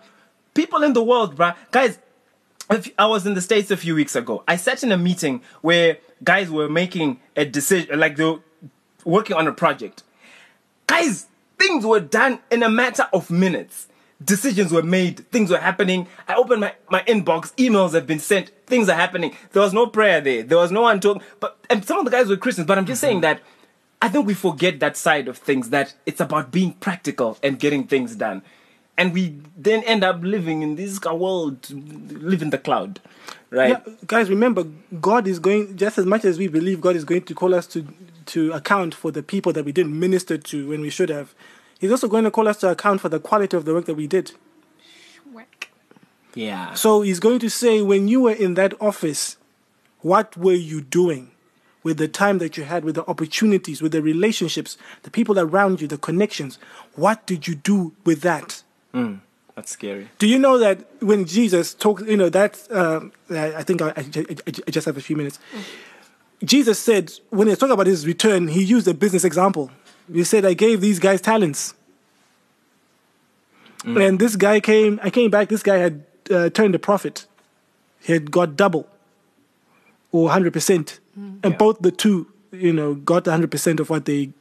[0.54, 2.00] people in the world, bruh, guys,
[2.98, 4.44] I was in the States a few weeks ago.
[4.48, 8.40] I sat in a meeting where guys were making a decision, like they were
[9.06, 10.04] working on a project.
[10.88, 11.28] Guys,
[11.60, 13.88] things were done in a matter of minutes.
[14.24, 16.08] Decisions were made, things were happening.
[16.28, 19.36] I opened my, my inbox, emails have been sent, things are happening.
[19.52, 21.24] There was no prayer there, there was no one talking.
[21.40, 23.40] But and some of the guys were Christians, but I'm just saying mm-hmm.
[23.40, 23.42] that
[24.02, 27.88] I think we forget that side of things that it's about being practical and getting
[27.88, 28.44] things done.
[28.98, 33.00] And we then end up living in this world, live in the cloud,
[33.50, 33.82] right?
[33.88, 34.66] Yeah, guys, remember,
[35.00, 37.66] God is going just as much as we believe God is going to call us
[37.68, 37.88] to
[38.26, 41.34] to account for the people that we didn't minister to when we should have.
[41.80, 43.96] He's also going to call us to account for the quality of the work that
[43.96, 44.32] we did.
[46.36, 46.74] Yeah.
[46.74, 49.38] So he's going to say, when you were in that office,
[50.02, 51.32] what were you doing
[51.84, 55.82] with the time that you had, with the opportunities, with the relationships, the people around
[55.82, 56.58] you, the connections?
[56.96, 58.64] What did you do with that?
[59.56, 60.10] That's scary.
[60.18, 63.90] Do you know that when Jesus talks, you know, that, uh, I I think I,
[63.90, 64.36] I, I
[64.68, 65.38] I just have a few minutes.
[66.44, 69.70] Jesus said, when he talked about his return, he used a business example.
[70.12, 71.74] He said, I gave these guys talents.
[73.84, 74.08] Mm.
[74.08, 77.26] And this guy came, I came back, this guy had uh, turned a profit.
[78.02, 78.88] He had got double
[80.12, 81.00] or 100%.
[81.20, 81.40] Mm.
[81.44, 84.32] And both the two, you know, got 100% of what they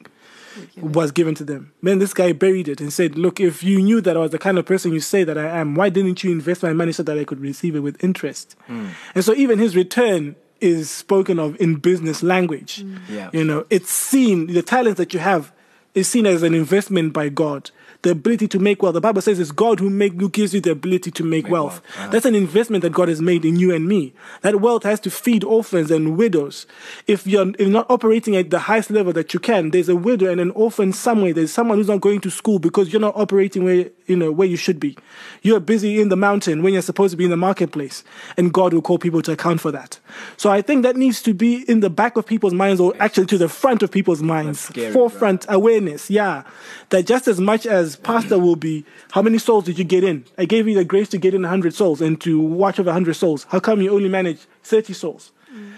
[0.76, 1.72] was given to them.
[1.82, 4.38] Then this guy buried it and said, Look, if you knew that I was the
[4.38, 7.02] kind of person you say that I am, why didn't you invest my money so
[7.02, 8.56] that I could receive it with interest?
[8.68, 8.90] Mm.
[9.14, 12.82] And so even his return is spoken of in business language.
[12.82, 13.00] Mm.
[13.08, 13.30] Yeah.
[13.32, 15.52] You know, it's seen, the talents that you have
[15.94, 17.70] is seen as an investment by God.
[18.02, 18.94] The ability to make wealth.
[18.94, 21.80] The Bible says it's God who make who gives you the ability to make, wealth.
[21.82, 21.98] wealth.
[21.98, 22.08] Uh-huh.
[22.08, 24.12] That's an investment that God has made in you and me.
[24.42, 26.66] That wealth has to feed orphans and widows.
[27.06, 29.96] If you're, if you're not operating at the highest level that you can, there's a
[29.96, 31.32] widow and an orphan somewhere.
[31.32, 34.48] There's someone who's not going to school because you're not operating where you know where
[34.48, 34.96] you should be.
[35.42, 38.04] You're busy in the mountain when you're supposed to be in the marketplace,
[38.36, 39.98] and God will call people to account for that.
[40.36, 43.26] So I think that needs to be in the back of people's minds, or actually
[43.26, 44.60] to the front of people's minds.
[44.60, 46.42] scary, Forefront awareness, yeah.
[46.90, 50.24] That just as much as pastor will be, how many souls did you get in?
[50.38, 53.14] I gave you the grace to get in 100 souls and to watch over 100
[53.14, 53.46] souls.
[53.50, 55.32] How come you only manage 30 souls?
[55.52, 55.72] Mm.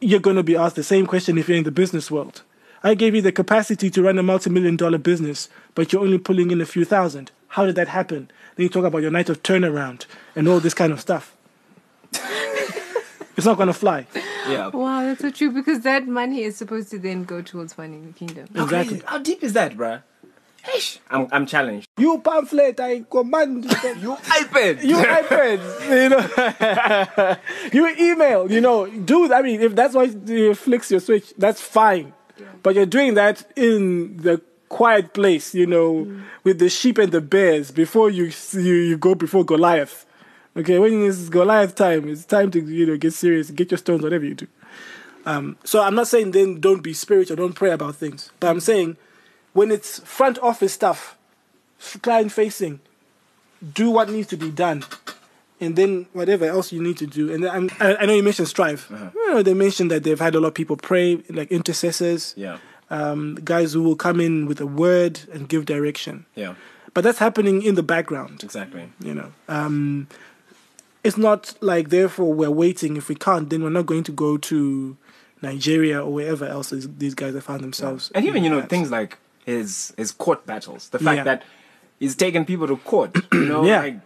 [0.00, 2.42] You're going to be asked the same question if you're in the business world.
[2.82, 6.50] I gave you the capacity to run a multi-million dollar business, but you're only pulling
[6.50, 7.32] in a few thousand.
[7.48, 8.30] How did that happen?
[8.54, 11.34] Then you talk about your night of turnaround and all this kind of stuff.
[12.12, 14.06] it's not going to fly.
[14.48, 14.68] Yeah.
[14.68, 18.12] Wow, that's so true because that money is supposed to then go towards funding the
[18.12, 18.48] kingdom.
[18.54, 19.02] Exactly.
[19.04, 20.02] How deep is that, bruh?
[20.74, 20.98] Eish.
[21.10, 21.86] I'm, I'm challenged.
[21.98, 23.70] You pamphlet, I command you.
[23.70, 24.82] You iPad.
[24.90, 25.60] you iPad,
[26.02, 27.36] you know,
[27.72, 29.32] you email, you know, dude.
[29.32, 32.12] I mean, if that's why you flicks your switch, that's fine.
[32.62, 36.06] But you're doing that in the quiet place, you know,
[36.44, 40.06] with the sheep and the bears before you you, you go before Goliath.
[40.56, 44.02] Okay, when it's Goliath time, it's time to you know get serious, get your stones,
[44.02, 44.46] whatever you do.
[45.26, 48.60] Um, so I'm not saying then don't be spiritual, don't pray about things, but I'm
[48.60, 48.96] saying
[49.58, 51.16] when it's front office stuff,
[52.02, 52.78] client facing,
[53.74, 54.84] do what needs to be done,
[55.60, 57.32] and then whatever else you need to do.
[57.32, 58.86] And I'm, I, I know you mentioned Strive.
[59.14, 62.58] You know, they mentioned that they've had a lot of people pray, like intercessors, Yeah.
[62.90, 66.24] um, guys who will come in with a word and give direction.
[66.36, 66.54] Yeah.
[66.94, 68.42] But that's happening in the background.
[68.44, 68.90] Exactly.
[69.00, 70.06] You know, um,
[71.04, 72.96] it's not like therefore we're waiting.
[72.96, 74.96] If we can't, then we're not going to go to
[75.42, 78.10] Nigeria or wherever else these, guys have found themselves.
[78.14, 79.18] And even you know things like
[79.52, 79.68] his
[80.02, 80.82] his court battles.
[80.94, 81.24] The fact Yeah.
[81.30, 81.40] that
[82.02, 83.10] he's taken people to court.
[83.32, 83.80] You know, Yeah.
[83.86, 83.98] like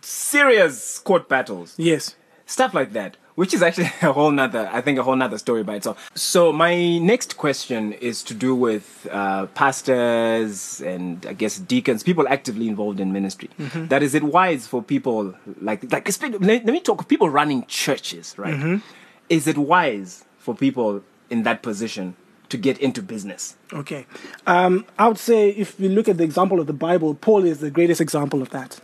[0.00, 1.74] serious court battles.
[1.78, 2.14] Yes.
[2.58, 5.62] stuff like that which is actually a whole nother i think a whole nother story
[5.70, 6.74] by itself so my
[7.12, 13.00] next question is to do with uh, pastors and i guess deacons people actively involved
[13.04, 13.50] in ministry
[13.92, 15.34] That is it wise for people
[15.70, 18.80] like like let, let me talk of people running churches right
[19.28, 20.10] is it wise
[20.44, 20.90] for people
[21.34, 22.14] in that position
[22.48, 24.06] to get into business Okay.
[24.46, 27.58] Um, I would say if we look at the example of the Bible, Paul is
[27.58, 28.80] the greatest example of that.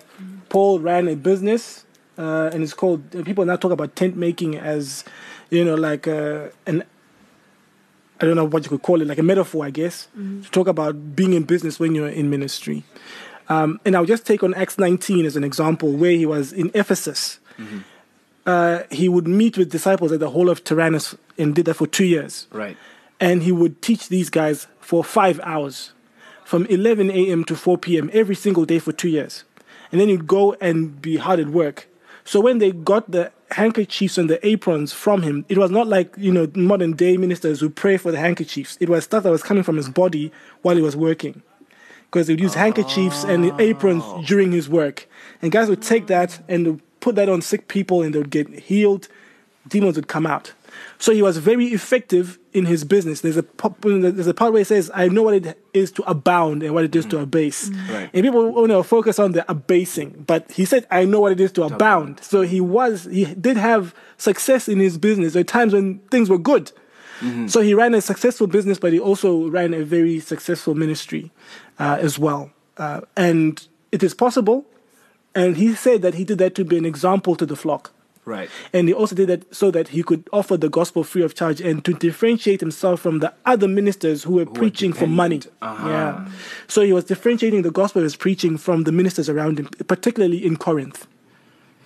[0.48, 1.84] Paul ran a business,
[2.18, 5.04] uh, and it's called, people now talk about tent making as,
[5.50, 6.82] you know, like uh, an,
[8.20, 10.08] I don't know what you could call it, like a metaphor, I guess,
[10.42, 12.84] to talk about being in business when you're in ministry.
[13.48, 16.70] Um, and I'll just take on Acts 19 as an example, where he was in
[16.74, 17.38] Ephesus.
[18.44, 21.86] Uh, he would meet with disciples at the Hall of Tyrannus and did that for
[21.86, 22.76] two years right
[23.22, 25.92] and he would teach these guys for five hours.
[26.44, 27.44] from 11 a.m.
[27.44, 28.10] to 4 p.m.
[28.12, 29.44] every single day for two years.
[29.90, 31.88] And then he'd go and be hard at work.
[32.24, 36.12] So when they got the handkerchiefs and the aprons from him, it was not like,
[36.18, 38.76] you know, modern day ministers who pray for the handkerchiefs.
[38.80, 40.30] It was stuff that was coming from his body
[40.60, 41.42] while he was working.
[42.10, 43.56] Because they would use handkerchiefs and oh.
[43.58, 45.08] aprons during his work.
[45.40, 48.48] And guys would take that and put that on sick people and they would get
[48.58, 49.08] healed.
[49.66, 50.52] Demons would come out.
[50.98, 53.20] So he was very effective in his business.
[53.20, 53.44] There's a
[53.82, 56.84] there's a part where he says, "I know what it is to abound and what
[56.84, 58.10] it is to abase." Right.
[58.12, 61.52] And people only focus on the abasing, but he said, "I know what it is
[61.52, 65.32] to abound." So he was he did have success in his business.
[65.32, 66.72] There were times when things were good.
[67.46, 71.30] So he ran a successful business, but he also ran a very successful ministry
[71.78, 72.50] uh, as well.
[72.76, 74.66] Uh, and it is possible.
[75.32, 77.91] And he said that he did that to be an example to the flock.
[78.24, 78.48] Right.
[78.72, 81.60] And he also did that so that he could offer the gospel free of charge
[81.60, 85.42] and to differentiate himself from the other ministers who were preaching for money.
[85.60, 85.88] Uh-huh.
[85.88, 86.28] Yeah.
[86.68, 90.44] So he was differentiating the gospel he was preaching from the ministers around him, particularly
[90.44, 91.08] in Corinth.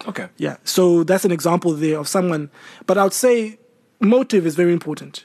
[0.07, 0.29] Okay.
[0.37, 0.59] Yeah.
[0.65, 2.51] So that's an example there of someone.
[2.87, 3.59] But I would say
[3.99, 5.25] motive is very important.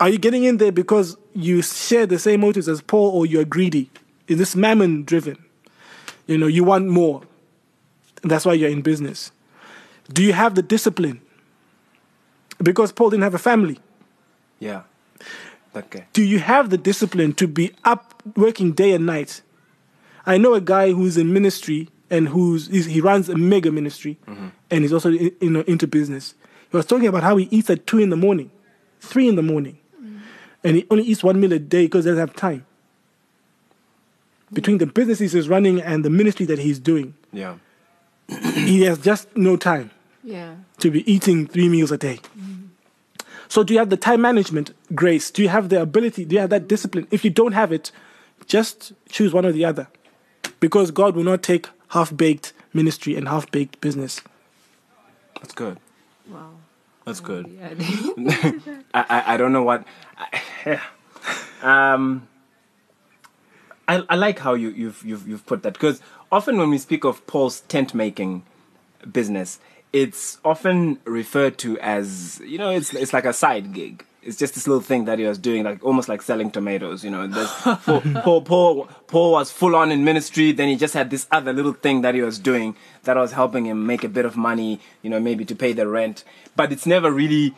[0.00, 3.44] Are you getting in there because you share the same motives as Paul or you're
[3.44, 3.90] greedy?
[4.26, 5.44] Is this mammon driven?
[6.26, 7.22] You know, you want more.
[8.22, 9.30] And that's why you're in business.
[10.12, 11.20] Do you have the discipline?
[12.62, 13.78] Because Paul didn't have a family.
[14.58, 14.82] Yeah.
[15.76, 16.06] Okay.
[16.12, 19.42] Do you have the discipline to be up working day and night?
[20.26, 24.48] I know a guy who's in ministry and who's he runs a mega ministry mm-hmm.
[24.70, 26.34] and he's also in, know, into business.
[26.70, 28.50] He was talking about how he eats at two in the morning,
[29.00, 30.20] three in the morning, mm.
[30.64, 32.66] and he only eats one meal a day because he doesn't have time.
[34.50, 34.54] Mm.
[34.54, 37.56] Between the businesses he's running and the ministry that he's doing, Yeah.
[38.28, 39.90] he has just no time
[40.28, 40.56] Yeah.
[40.80, 42.20] to be eating three meals a day.
[43.48, 45.30] So, do you have the time management, grace?
[45.30, 46.26] Do you have the ability?
[46.26, 47.08] Do you have that discipline?
[47.10, 47.90] If you don't have it,
[48.46, 49.88] just choose one or the other.
[50.60, 54.20] Because God will not take half baked ministry and half baked business.
[55.40, 55.78] That's good.
[56.28, 56.50] Wow.
[57.06, 57.46] That's good.
[58.92, 59.86] I, I, I don't know what.
[60.18, 60.80] I,
[61.62, 62.28] um,
[63.88, 67.04] I, I like how you, you've, you've, you've put that because often when we speak
[67.04, 68.44] of Paul's tent making
[69.10, 69.58] business,
[69.92, 74.04] it's often referred to as, you know, it's, it's like a side gig.
[74.22, 77.02] It's just this little thing that he was doing, like almost like selling tomatoes.
[77.02, 77.28] You know,
[77.84, 80.52] Paul, Paul, Paul, Paul was full on in ministry.
[80.52, 83.64] Then he just had this other little thing that he was doing that was helping
[83.64, 84.80] him make a bit of money.
[85.00, 86.24] You know, maybe to pay the rent.
[86.56, 87.54] But it's never really.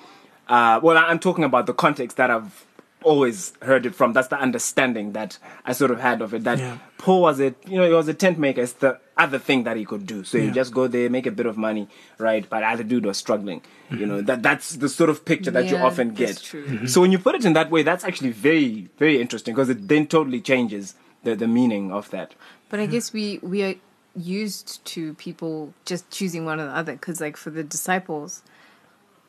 [0.48, 2.66] Uh, well, I'm talking about the context that I've
[3.02, 4.12] always heard it from.
[4.12, 6.44] That's the understanding that I sort of had of it.
[6.44, 6.78] That Yeah.
[6.98, 8.60] Paul was a, you know, he was a tent maker.
[8.60, 10.22] It's the other thing that he could do.
[10.24, 12.48] So you just go there, make a bit of money, right?
[12.48, 13.62] But other dude was struggling.
[13.90, 16.28] You know, that that's the sort of picture that you Yeah, often get.
[16.28, 16.64] that's true.
[16.64, 16.74] Mm-hmm.
[16.76, 16.86] Mm-hmm.
[16.86, 19.88] So when you put it in that way, that's actually very, very interesting because it
[19.88, 22.34] then totally changes the, the meaning of that.
[22.68, 23.74] But I guess we we are
[24.16, 28.42] used to people just choosing one or the other because, like, for the disciples,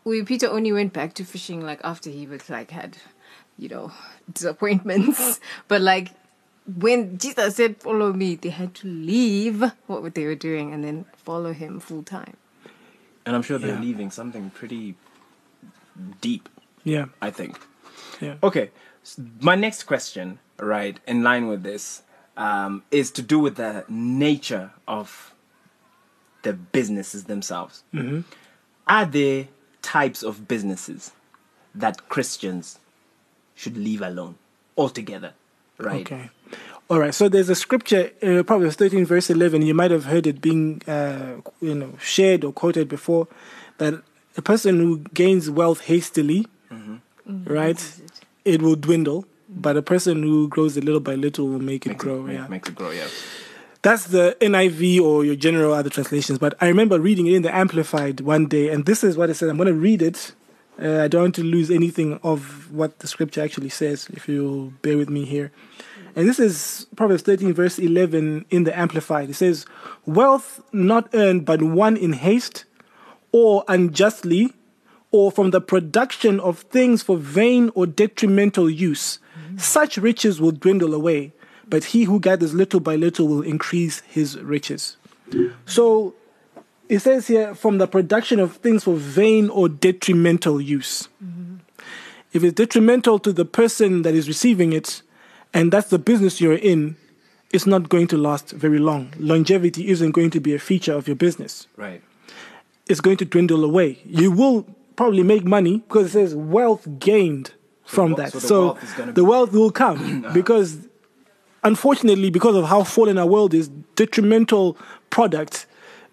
[0.04, 2.98] we Peter only went back to fishing like after he was like had,
[3.62, 3.92] you know,
[4.34, 5.40] disappointments.
[5.70, 6.10] but like
[6.78, 11.06] when Jesus said, "Follow me," they had to leave what they were doing and then
[11.16, 12.36] follow him full time.
[13.26, 13.80] And I'm sure they're Yeah.
[13.90, 14.96] leaving something pretty
[16.22, 16.50] deep,
[16.84, 17.06] Yeah.
[17.22, 17.60] I think.
[18.20, 18.36] Yeah.
[18.42, 18.72] Okay,
[19.04, 22.02] s- my next question, right, in line with this,
[22.38, 25.34] um, is to do with the nature of
[26.42, 27.84] the businesses themselves.
[27.94, 28.22] Mm-hmm.
[28.88, 29.48] Are there
[29.84, 31.12] types of businesses
[31.76, 32.80] that Christians
[33.56, 34.36] should leave alone
[34.78, 35.34] altogether?
[35.78, 36.02] Right.
[36.02, 36.30] Okay.
[36.90, 37.14] All right.
[37.14, 39.62] So there's a scripture, uh, Proverbs 13, verse 11.
[39.64, 43.28] You might have heard it being, uh, you know, shared or quoted before,
[43.78, 44.02] that
[44.38, 46.48] a person who gains wealth hastily,
[47.46, 48.02] right,
[48.46, 49.26] it will dwindle.
[49.54, 52.20] But a person who grows a little by little will make it Makes grow.
[52.20, 52.48] it, make- yeah.
[52.48, 52.92] makes it grow.
[52.92, 53.08] Yeah.
[53.82, 56.38] That's the NIV or your general other translations.
[56.40, 59.34] But I remember reading it in the Amplified one day, and this is what it
[59.34, 59.50] said.
[59.50, 60.34] I'm going to read it.
[60.80, 64.72] Uh, I don't want to lose anything of what the scripture actually says, if you'll
[64.82, 65.52] bear with me here.
[66.16, 69.30] And this is Proverbs 13, verse 11 in the Amplified.
[69.30, 69.66] It says,
[70.06, 72.66] Wealth not earned but won in haste,
[73.32, 74.54] or unjustly,
[75.12, 79.20] or from the production of things for vain or detrimental use,
[79.58, 81.34] such riches will dwindle away,
[81.68, 84.98] but he who gathers little by little will increase his riches.
[85.66, 86.14] So
[86.92, 91.08] it says here, from the production of things for vain or detrimental use.
[92.34, 95.02] If it's detrimental to the person that is receiving it,
[95.54, 96.96] and that's the business you're in,
[97.54, 99.14] it's not going to last very long.
[99.18, 102.02] Longevity isn't going to be a feature of your business Right.
[102.90, 104.00] it's going to dwindle away.
[104.06, 104.64] You will
[104.96, 107.54] probably make money because it says wealth gained
[107.86, 108.32] from the- that.
[108.34, 110.70] so the So, wealth the wealth will come because
[111.64, 114.78] unfortunately, because of how fallen our world is, detrimental
[115.10, 115.66] product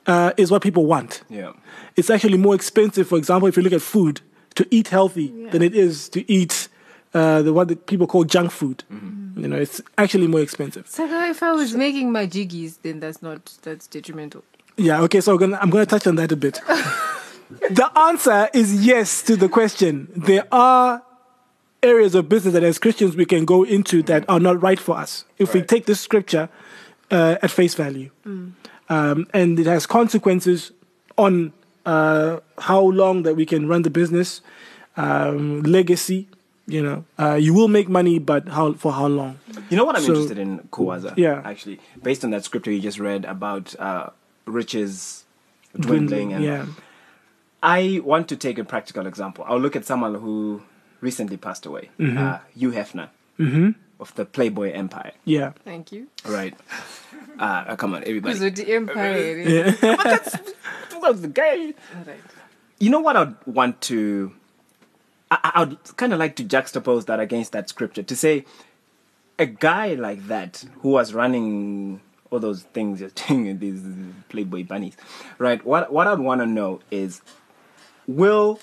[0.08, 1.22] uh, is what people want.
[1.28, 1.52] Yeah.
[1.94, 4.20] It's actually more expensive, for example, if you look at food,
[4.54, 6.68] to eat healthy than it is to eat
[7.14, 8.82] uh, the what that people call junk food.
[8.92, 9.40] Mm-hmm.
[9.40, 10.88] You know, it's actually more expensive.
[10.88, 14.42] So if I was making my jiggies, then that's not that's detrimental.
[14.76, 16.54] Yeah, okay, so I'm gonna, I'm gonna touch on that a bit.
[17.70, 20.08] the answer is yes to the question.
[20.16, 21.02] There are
[21.82, 24.96] areas of business that as Christians we can go into that are not right for
[24.96, 26.48] us if we take this scripture
[27.12, 28.10] uh, at face value.
[28.88, 30.72] Um, and it has consequences
[31.16, 31.52] on
[31.84, 34.40] uh, how long that we can run the business,
[34.96, 36.26] um, legacy.
[36.66, 39.38] You know, uh, you will make money, but how for how long?
[39.70, 41.14] You know what I'm So- interested in, Kuwaza?
[41.16, 41.40] Yeah.
[41.44, 44.10] Actually, based on that scripture you just read about uh,
[44.44, 45.24] riches
[45.78, 46.66] dwindling, and yeah,
[47.62, 49.44] I want to take a practical example.
[49.48, 50.60] I'll look at someone who
[51.00, 52.18] recently passed away, Mm-hmm.
[52.18, 53.08] uh, Hugh Hefner
[54.00, 55.12] of the Playboy Empire.
[55.24, 55.52] yeah.
[55.64, 56.08] Thank you.
[56.26, 56.54] Right.
[57.38, 58.36] Uh, come on, everybody.
[58.38, 59.36] So the empire.
[59.38, 59.70] Yeah.
[60.98, 61.74] What's the guy?
[61.96, 62.20] Alright.
[62.80, 64.32] You know what I'd want to.
[65.30, 68.44] I, I- I'd kind of like to juxtapose that against that scripture to say
[69.38, 73.82] a guy like that who was running all those things, just these
[74.28, 74.96] Playboy bunnies,
[75.38, 75.64] right?
[75.64, 77.22] What what I'd want to know is,
[78.06, 78.60] will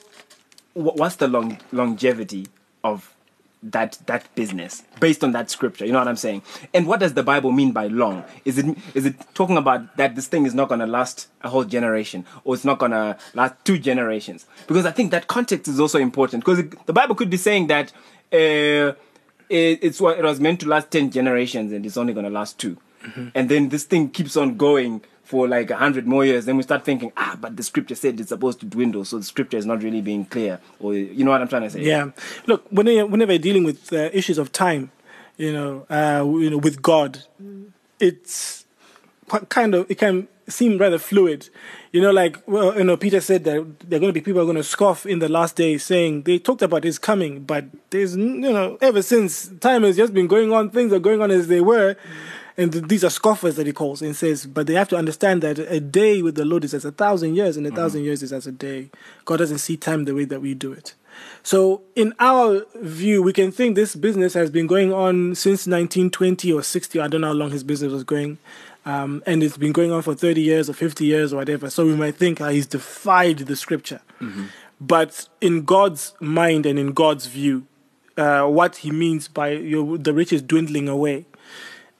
[0.73, 2.47] what's the long, longevity
[2.83, 3.14] of
[3.63, 5.85] that that business based on that scripture?
[5.85, 6.43] You know what I'm saying?
[6.73, 8.23] And what does the Bible mean by long?
[8.43, 11.49] Is it is it talking about that this thing is not going to last a
[11.49, 14.45] whole generation or it's not going to last two generations?
[14.67, 17.91] Because I think that context is also important because the Bible could be saying that.
[18.33, 18.93] Uh,
[19.47, 22.31] it, it's what it was meant to last 10 generations and it's only going to
[22.31, 22.75] last 2
[23.35, 26.63] and then this thing keeps on going for like a hundred more years then we
[26.63, 29.65] start thinking ah but the scripture said it's supposed to dwindle so the scripture is
[29.65, 32.11] not really being clear or you know what i'm trying to say Yeah.
[32.45, 34.91] Look, when whenever you're dealing with uh, issues of time,
[35.37, 37.11] you know, uh, you know, with God,
[37.99, 38.65] it's
[39.49, 41.49] kind of it can seem rather fluid.
[41.91, 44.41] You know, like well, you know, Peter said that there are going to be people
[44.41, 47.65] are going to scoff in the last day, saying they talked about his coming, but
[47.89, 51.31] there's you know, ever since time has just been going on, things are going on
[51.31, 51.95] as they were.
[52.57, 55.41] And th- these are scoffers that he calls and says, but they have to understand
[55.43, 58.23] that a day with the Lord is as a thousand years, and a thousand years
[58.23, 58.89] is as a day.
[59.25, 60.93] God doesn't see time the way that we do it.
[61.43, 66.51] So, in our view, we can think this business has been going on since 1920
[66.51, 66.99] or 60.
[66.99, 68.37] I don't know how long his business was going.
[68.85, 71.69] Um, and it's been going on for 30 years or 50 years or whatever.
[71.69, 74.01] So, we might think uh, he's defied the scripture.
[74.81, 77.65] But in God's mind and in God's view,
[78.17, 81.25] uh, what he means by your, the riches dwindling away.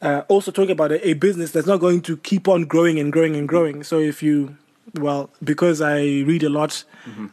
[0.02, 3.12] Uh, also talking about a, a business that's not going to keep on growing and
[3.12, 3.84] growing and growing.
[3.84, 4.58] So if you,
[4.96, 6.84] well, because I read a lot,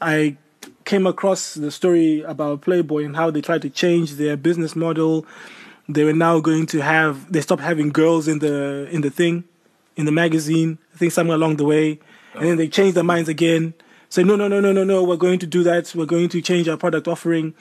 [0.00, 0.36] I
[0.84, 5.26] came across the story about Playboy and how they tried to change their business model.
[5.88, 9.44] They were now going to have they stopped having girls in the in the thing,
[9.96, 10.78] in the magazine.
[10.94, 11.98] I think somewhere along the way,
[12.34, 13.74] and then they changed their minds again.
[14.08, 15.02] Say no, no, no, no, no, no.
[15.02, 15.92] We're going to do that.
[15.94, 17.54] We're going to change our product offering.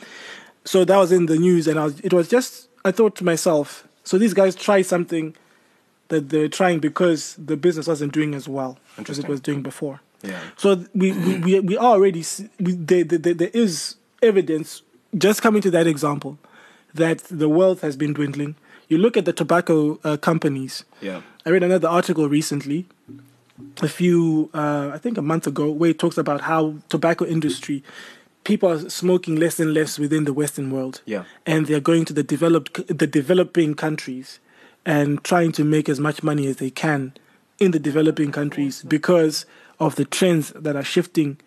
[0.66, 3.24] So that was in the news, and I was, it was just I thought to
[3.24, 5.36] myself, so these guys try something
[6.10, 10.02] that they're trying because the business wasn't doing as well as it was doing before.
[10.22, 10.40] Yeah.
[10.58, 12.24] So we we we, are already
[12.60, 14.84] we, there, there, there is evidence
[15.18, 16.38] just coming to that example
[16.94, 18.56] that the wealth has been dwindling.
[18.88, 20.84] You look at the tobacco uh, companies.
[21.00, 22.86] yeah I read another article recently,
[23.82, 27.84] a few, uh, I think a month ago, where it talks about how tobacco industry,
[28.44, 31.24] people are smoking less and less within the Western world, Yeah.
[31.46, 34.40] and they're going to the developed, the developing countries,
[34.86, 37.14] and trying to make as much money as they can
[37.60, 39.46] in the developing countries because
[39.80, 41.38] of the trends that are shifting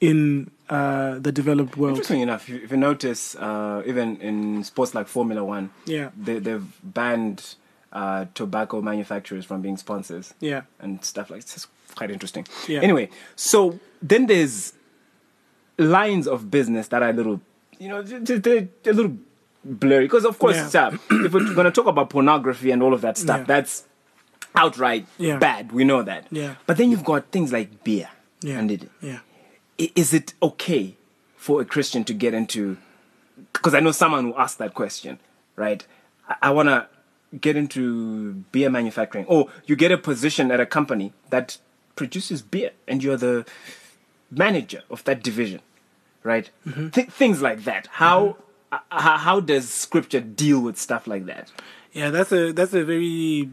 [0.00, 1.96] in uh, the developed world.
[1.96, 6.10] Interesting enough, if you, notice, uh, even in sports like Formula One, Yeah.
[6.16, 7.54] they, they've banned
[7.92, 10.34] uh, tobacco manufacturers from being sponsors.
[10.40, 10.62] Yeah.
[10.80, 11.56] and stuff like this.
[11.56, 12.46] It's quite interesting.
[12.68, 12.80] Yeah.
[12.80, 14.72] Anyway, so then there's
[15.78, 17.40] lines of business that are a little,
[17.78, 19.16] you know, they're a little
[19.64, 20.04] blurry.
[20.04, 20.86] Because of course, Yeah.
[20.88, 23.44] uh, if we're going to talk about pornography and all of that stuff, Yeah.
[23.44, 23.84] that's
[24.54, 25.38] outright Yeah.
[25.38, 25.72] bad.
[25.72, 26.26] We know that.
[26.30, 26.54] Yeah.
[26.66, 28.08] But then you've got things like beer.
[28.40, 28.58] Yeah.
[28.58, 29.20] And it, yeah.
[29.78, 30.96] is it okay
[31.36, 32.76] for a Christian to get into?
[33.52, 35.18] Because I know someone who asked that question,
[35.56, 35.84] right?
[36.28, 36.86] I, I want to
[37.40, 41.58] get into beer manufacturing, or you get a position at a company that
[41.96, 43.44] produces beer, and you're the
[44.30, 45.60] manager of that division,
[46.22, 46.50] right?
[46.92, 47.86] Th- things like that.
[47.92, 48.36] How
[48.72, 51.52] uh, how does Scripture deal with stuff like that?
[51.92, 53.50] Yeah, that's a that's a very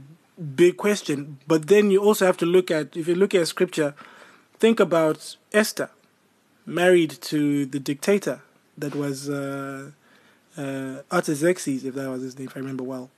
[0.55, 1.37] big question.
[1.47, 3.93] But then you also have to look at if you look at scripture,
[4.57, 5.89] think about Esther,
[6.65, 8.41] married to the dictator
[8.77, 9.91] that was uh,
[10.57, 13.11] uh, Artaxerxes, if that was his name, if I remember well.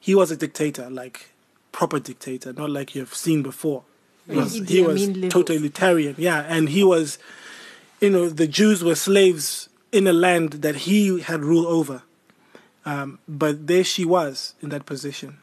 [0.00, 1.30] he was a dictator, like
[1.72, 3.84] proper dictator, not like you've seen before.
[4.30, 7.18] He was, he was totalitarian, yeah, and he was,
[8.00, 12.02] you know, the Jews were slaves in a land that he had rule over.
[12.84, 15.38] Um, but there she was in that position.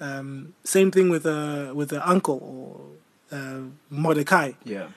[0.00, 2.38] Um, same thing with uh, with the uncle
[3.30, 3.60] or uh,
[3.90, 4.88] Mordecai Yeah.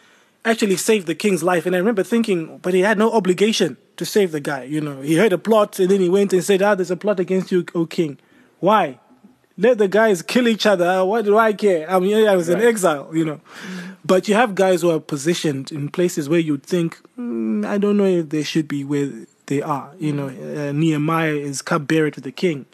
[0.44, 1.66] actually saved the king's life.
[1.66, 4.64] And I remember thinking, but he had no obligation to save the guy.
[4.64, 6.96] You know, he heard a plot and then he went and said, ah, there's a
[6.98, 8.18] plot against you, O king.
[8.60, 9.00] Why?
[9.58, 11.04] Let the guys kill each other.
[11.04, 11.90] What do I care?
[11.90, 13.42] I mean, I was in exile, you know.
[14.06, 17.98] But you have guys who are positioned in places where you'd think, mm, I don't
[17.98, 19.12] know if they should be where
[19.48, 19.92] they are.
[19.98, 22.66] You know, uh, Nehemiah is cupbearer to the king.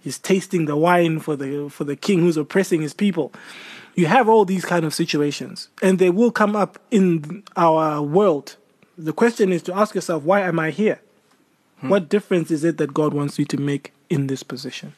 [0.00, 3.32] He's tasting the wine for the for the king who's oppressing his people.
[3.96, 8.56] You have all these kind of situations, and they will come up in our world.
[8.96, 11.00] The question is to ask yourself, why am I here?
[11.80, 14.94] What difference is it that God wants you to make in this position?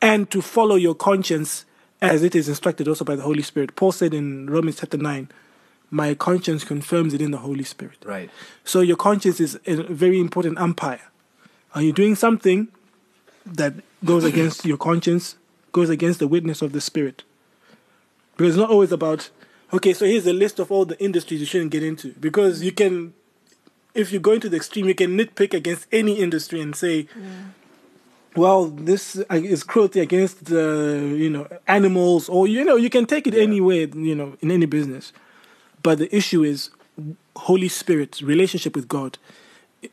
[0.00, 1.64] And to follow your conscience
[2.00, 3.74] as it is instructed also by the Holy Spirit.
[3.76, 5.28] Paul said in Romans chapter 9,
[5.90, 7.98] My conscience confirms it in the Holy Spirit.
[8.04, 8.30] Right.
[8.64, 11.00] So your conscience is a very important umpire.
[11.74, 12.68] Are you doing something
[13.44, 13.74] that
[14.04, 15.36] goes against your conscience,
[15.72, 17.24] goes against the witness of the Spirit?
[18.36, 19.30] Because it's not always about,
[19.72, 22.12] okay, so here's a list of all the industries you shouldn't get into.
[22.20, 23.12] Because you can,
[23.94, 27.08] if you go into the extreme, you can nitpick against any industry and say,
[28.36, 33.26] well, this is cruelty against the you know animals, or you know you can take
[33.26, 35.12] it anywhere you know in any business.
[35.82, 36.70] But the issue is
[37.36, 39.18] Holy Spirit relationship with God.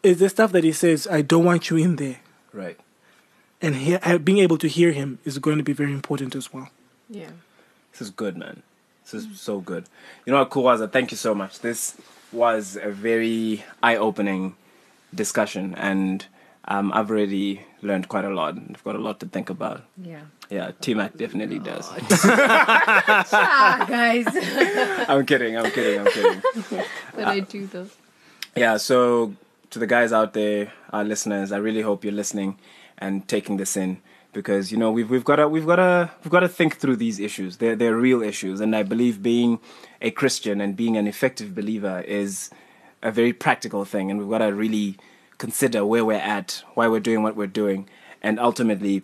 [0.01, 2.17] Is the stuff that He says, "I don't want you in there,"
[2.53, 2.77] Right.
[3.61, 6.51] and hear, uh, being able to hear Him is going to be very important as
[6.53, 6.69] well.
[7.09, 7.29] Yeah.
[7.91, 8.63] This is good, man.
[9.03, 9.85] This is so good.
[10.25, 11.59] You know what, Kuwaza, thank you so much.
[11.59, 11.95] This
[12.31, 14.55] was a very eye opening
[15.13, 16.25] discussion, and
[16.67, 18.57] um, I've already learned quite a lot.
[18.57, 19.83] I've got a lot to think about.
[20.01, 20.21] Yeah.
[20.49, 21.89] Yeah, T Mac definitely does.
[22.27, 24.27] Ah, guys.
[25.07, 26.41] I'm kidding, I'm kidding, I'm kidding.
[27.15, 27.87] but I do though.
[28.55, 29.33] Yeah, so
[29.71, 32.57] to the guys out there, our listeners, I really hope you're listening
[32.97, 34.01] and taking this in
[34.33, 36.97] because you know we've we've got to we've got to we've got to think through
[36.97, 37.57] these issues.
[37.57, 39.59] They're they're real issues, and I believe being
[40.01, 42.49] a Christian and being an effective believer is
[43.01, 44.97] a very practical thing, and we've got to really
[45.37, 47.89] consider where we're at, why we're doing what we're doing,
[48.21, 49.03] and ultimately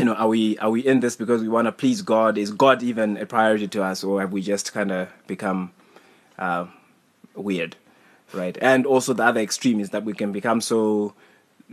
[0.00, 2.38] you know, are we are we in this because we want to please God?
[2.38, 5.72] Is God even a priority to us, or have we just kind of become
[6.38, 6.66] uh,
[7.34, 7.76] weird,
[8.32, 8.56] right?
[8.62, 11.12] And also the other extreme is that we can become so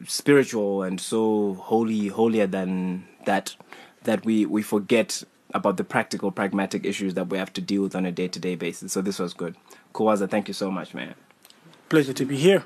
[0.05, 3.55] spiritual and so holy, holier than that,
[4.03, 7.95] that we we forget about the practical, pragmatic issues that we have to deal with
[7.95, 8.91] on a day to day basis.
[8.91, 9.55] So this was good.
[9.93, 11.15] Kawaza, thank you so much, man.
[11.87, 12.65] Pleasure to be here,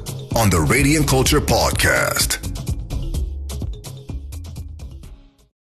[0.35, 2.50] on the Radiant Culture Podcast.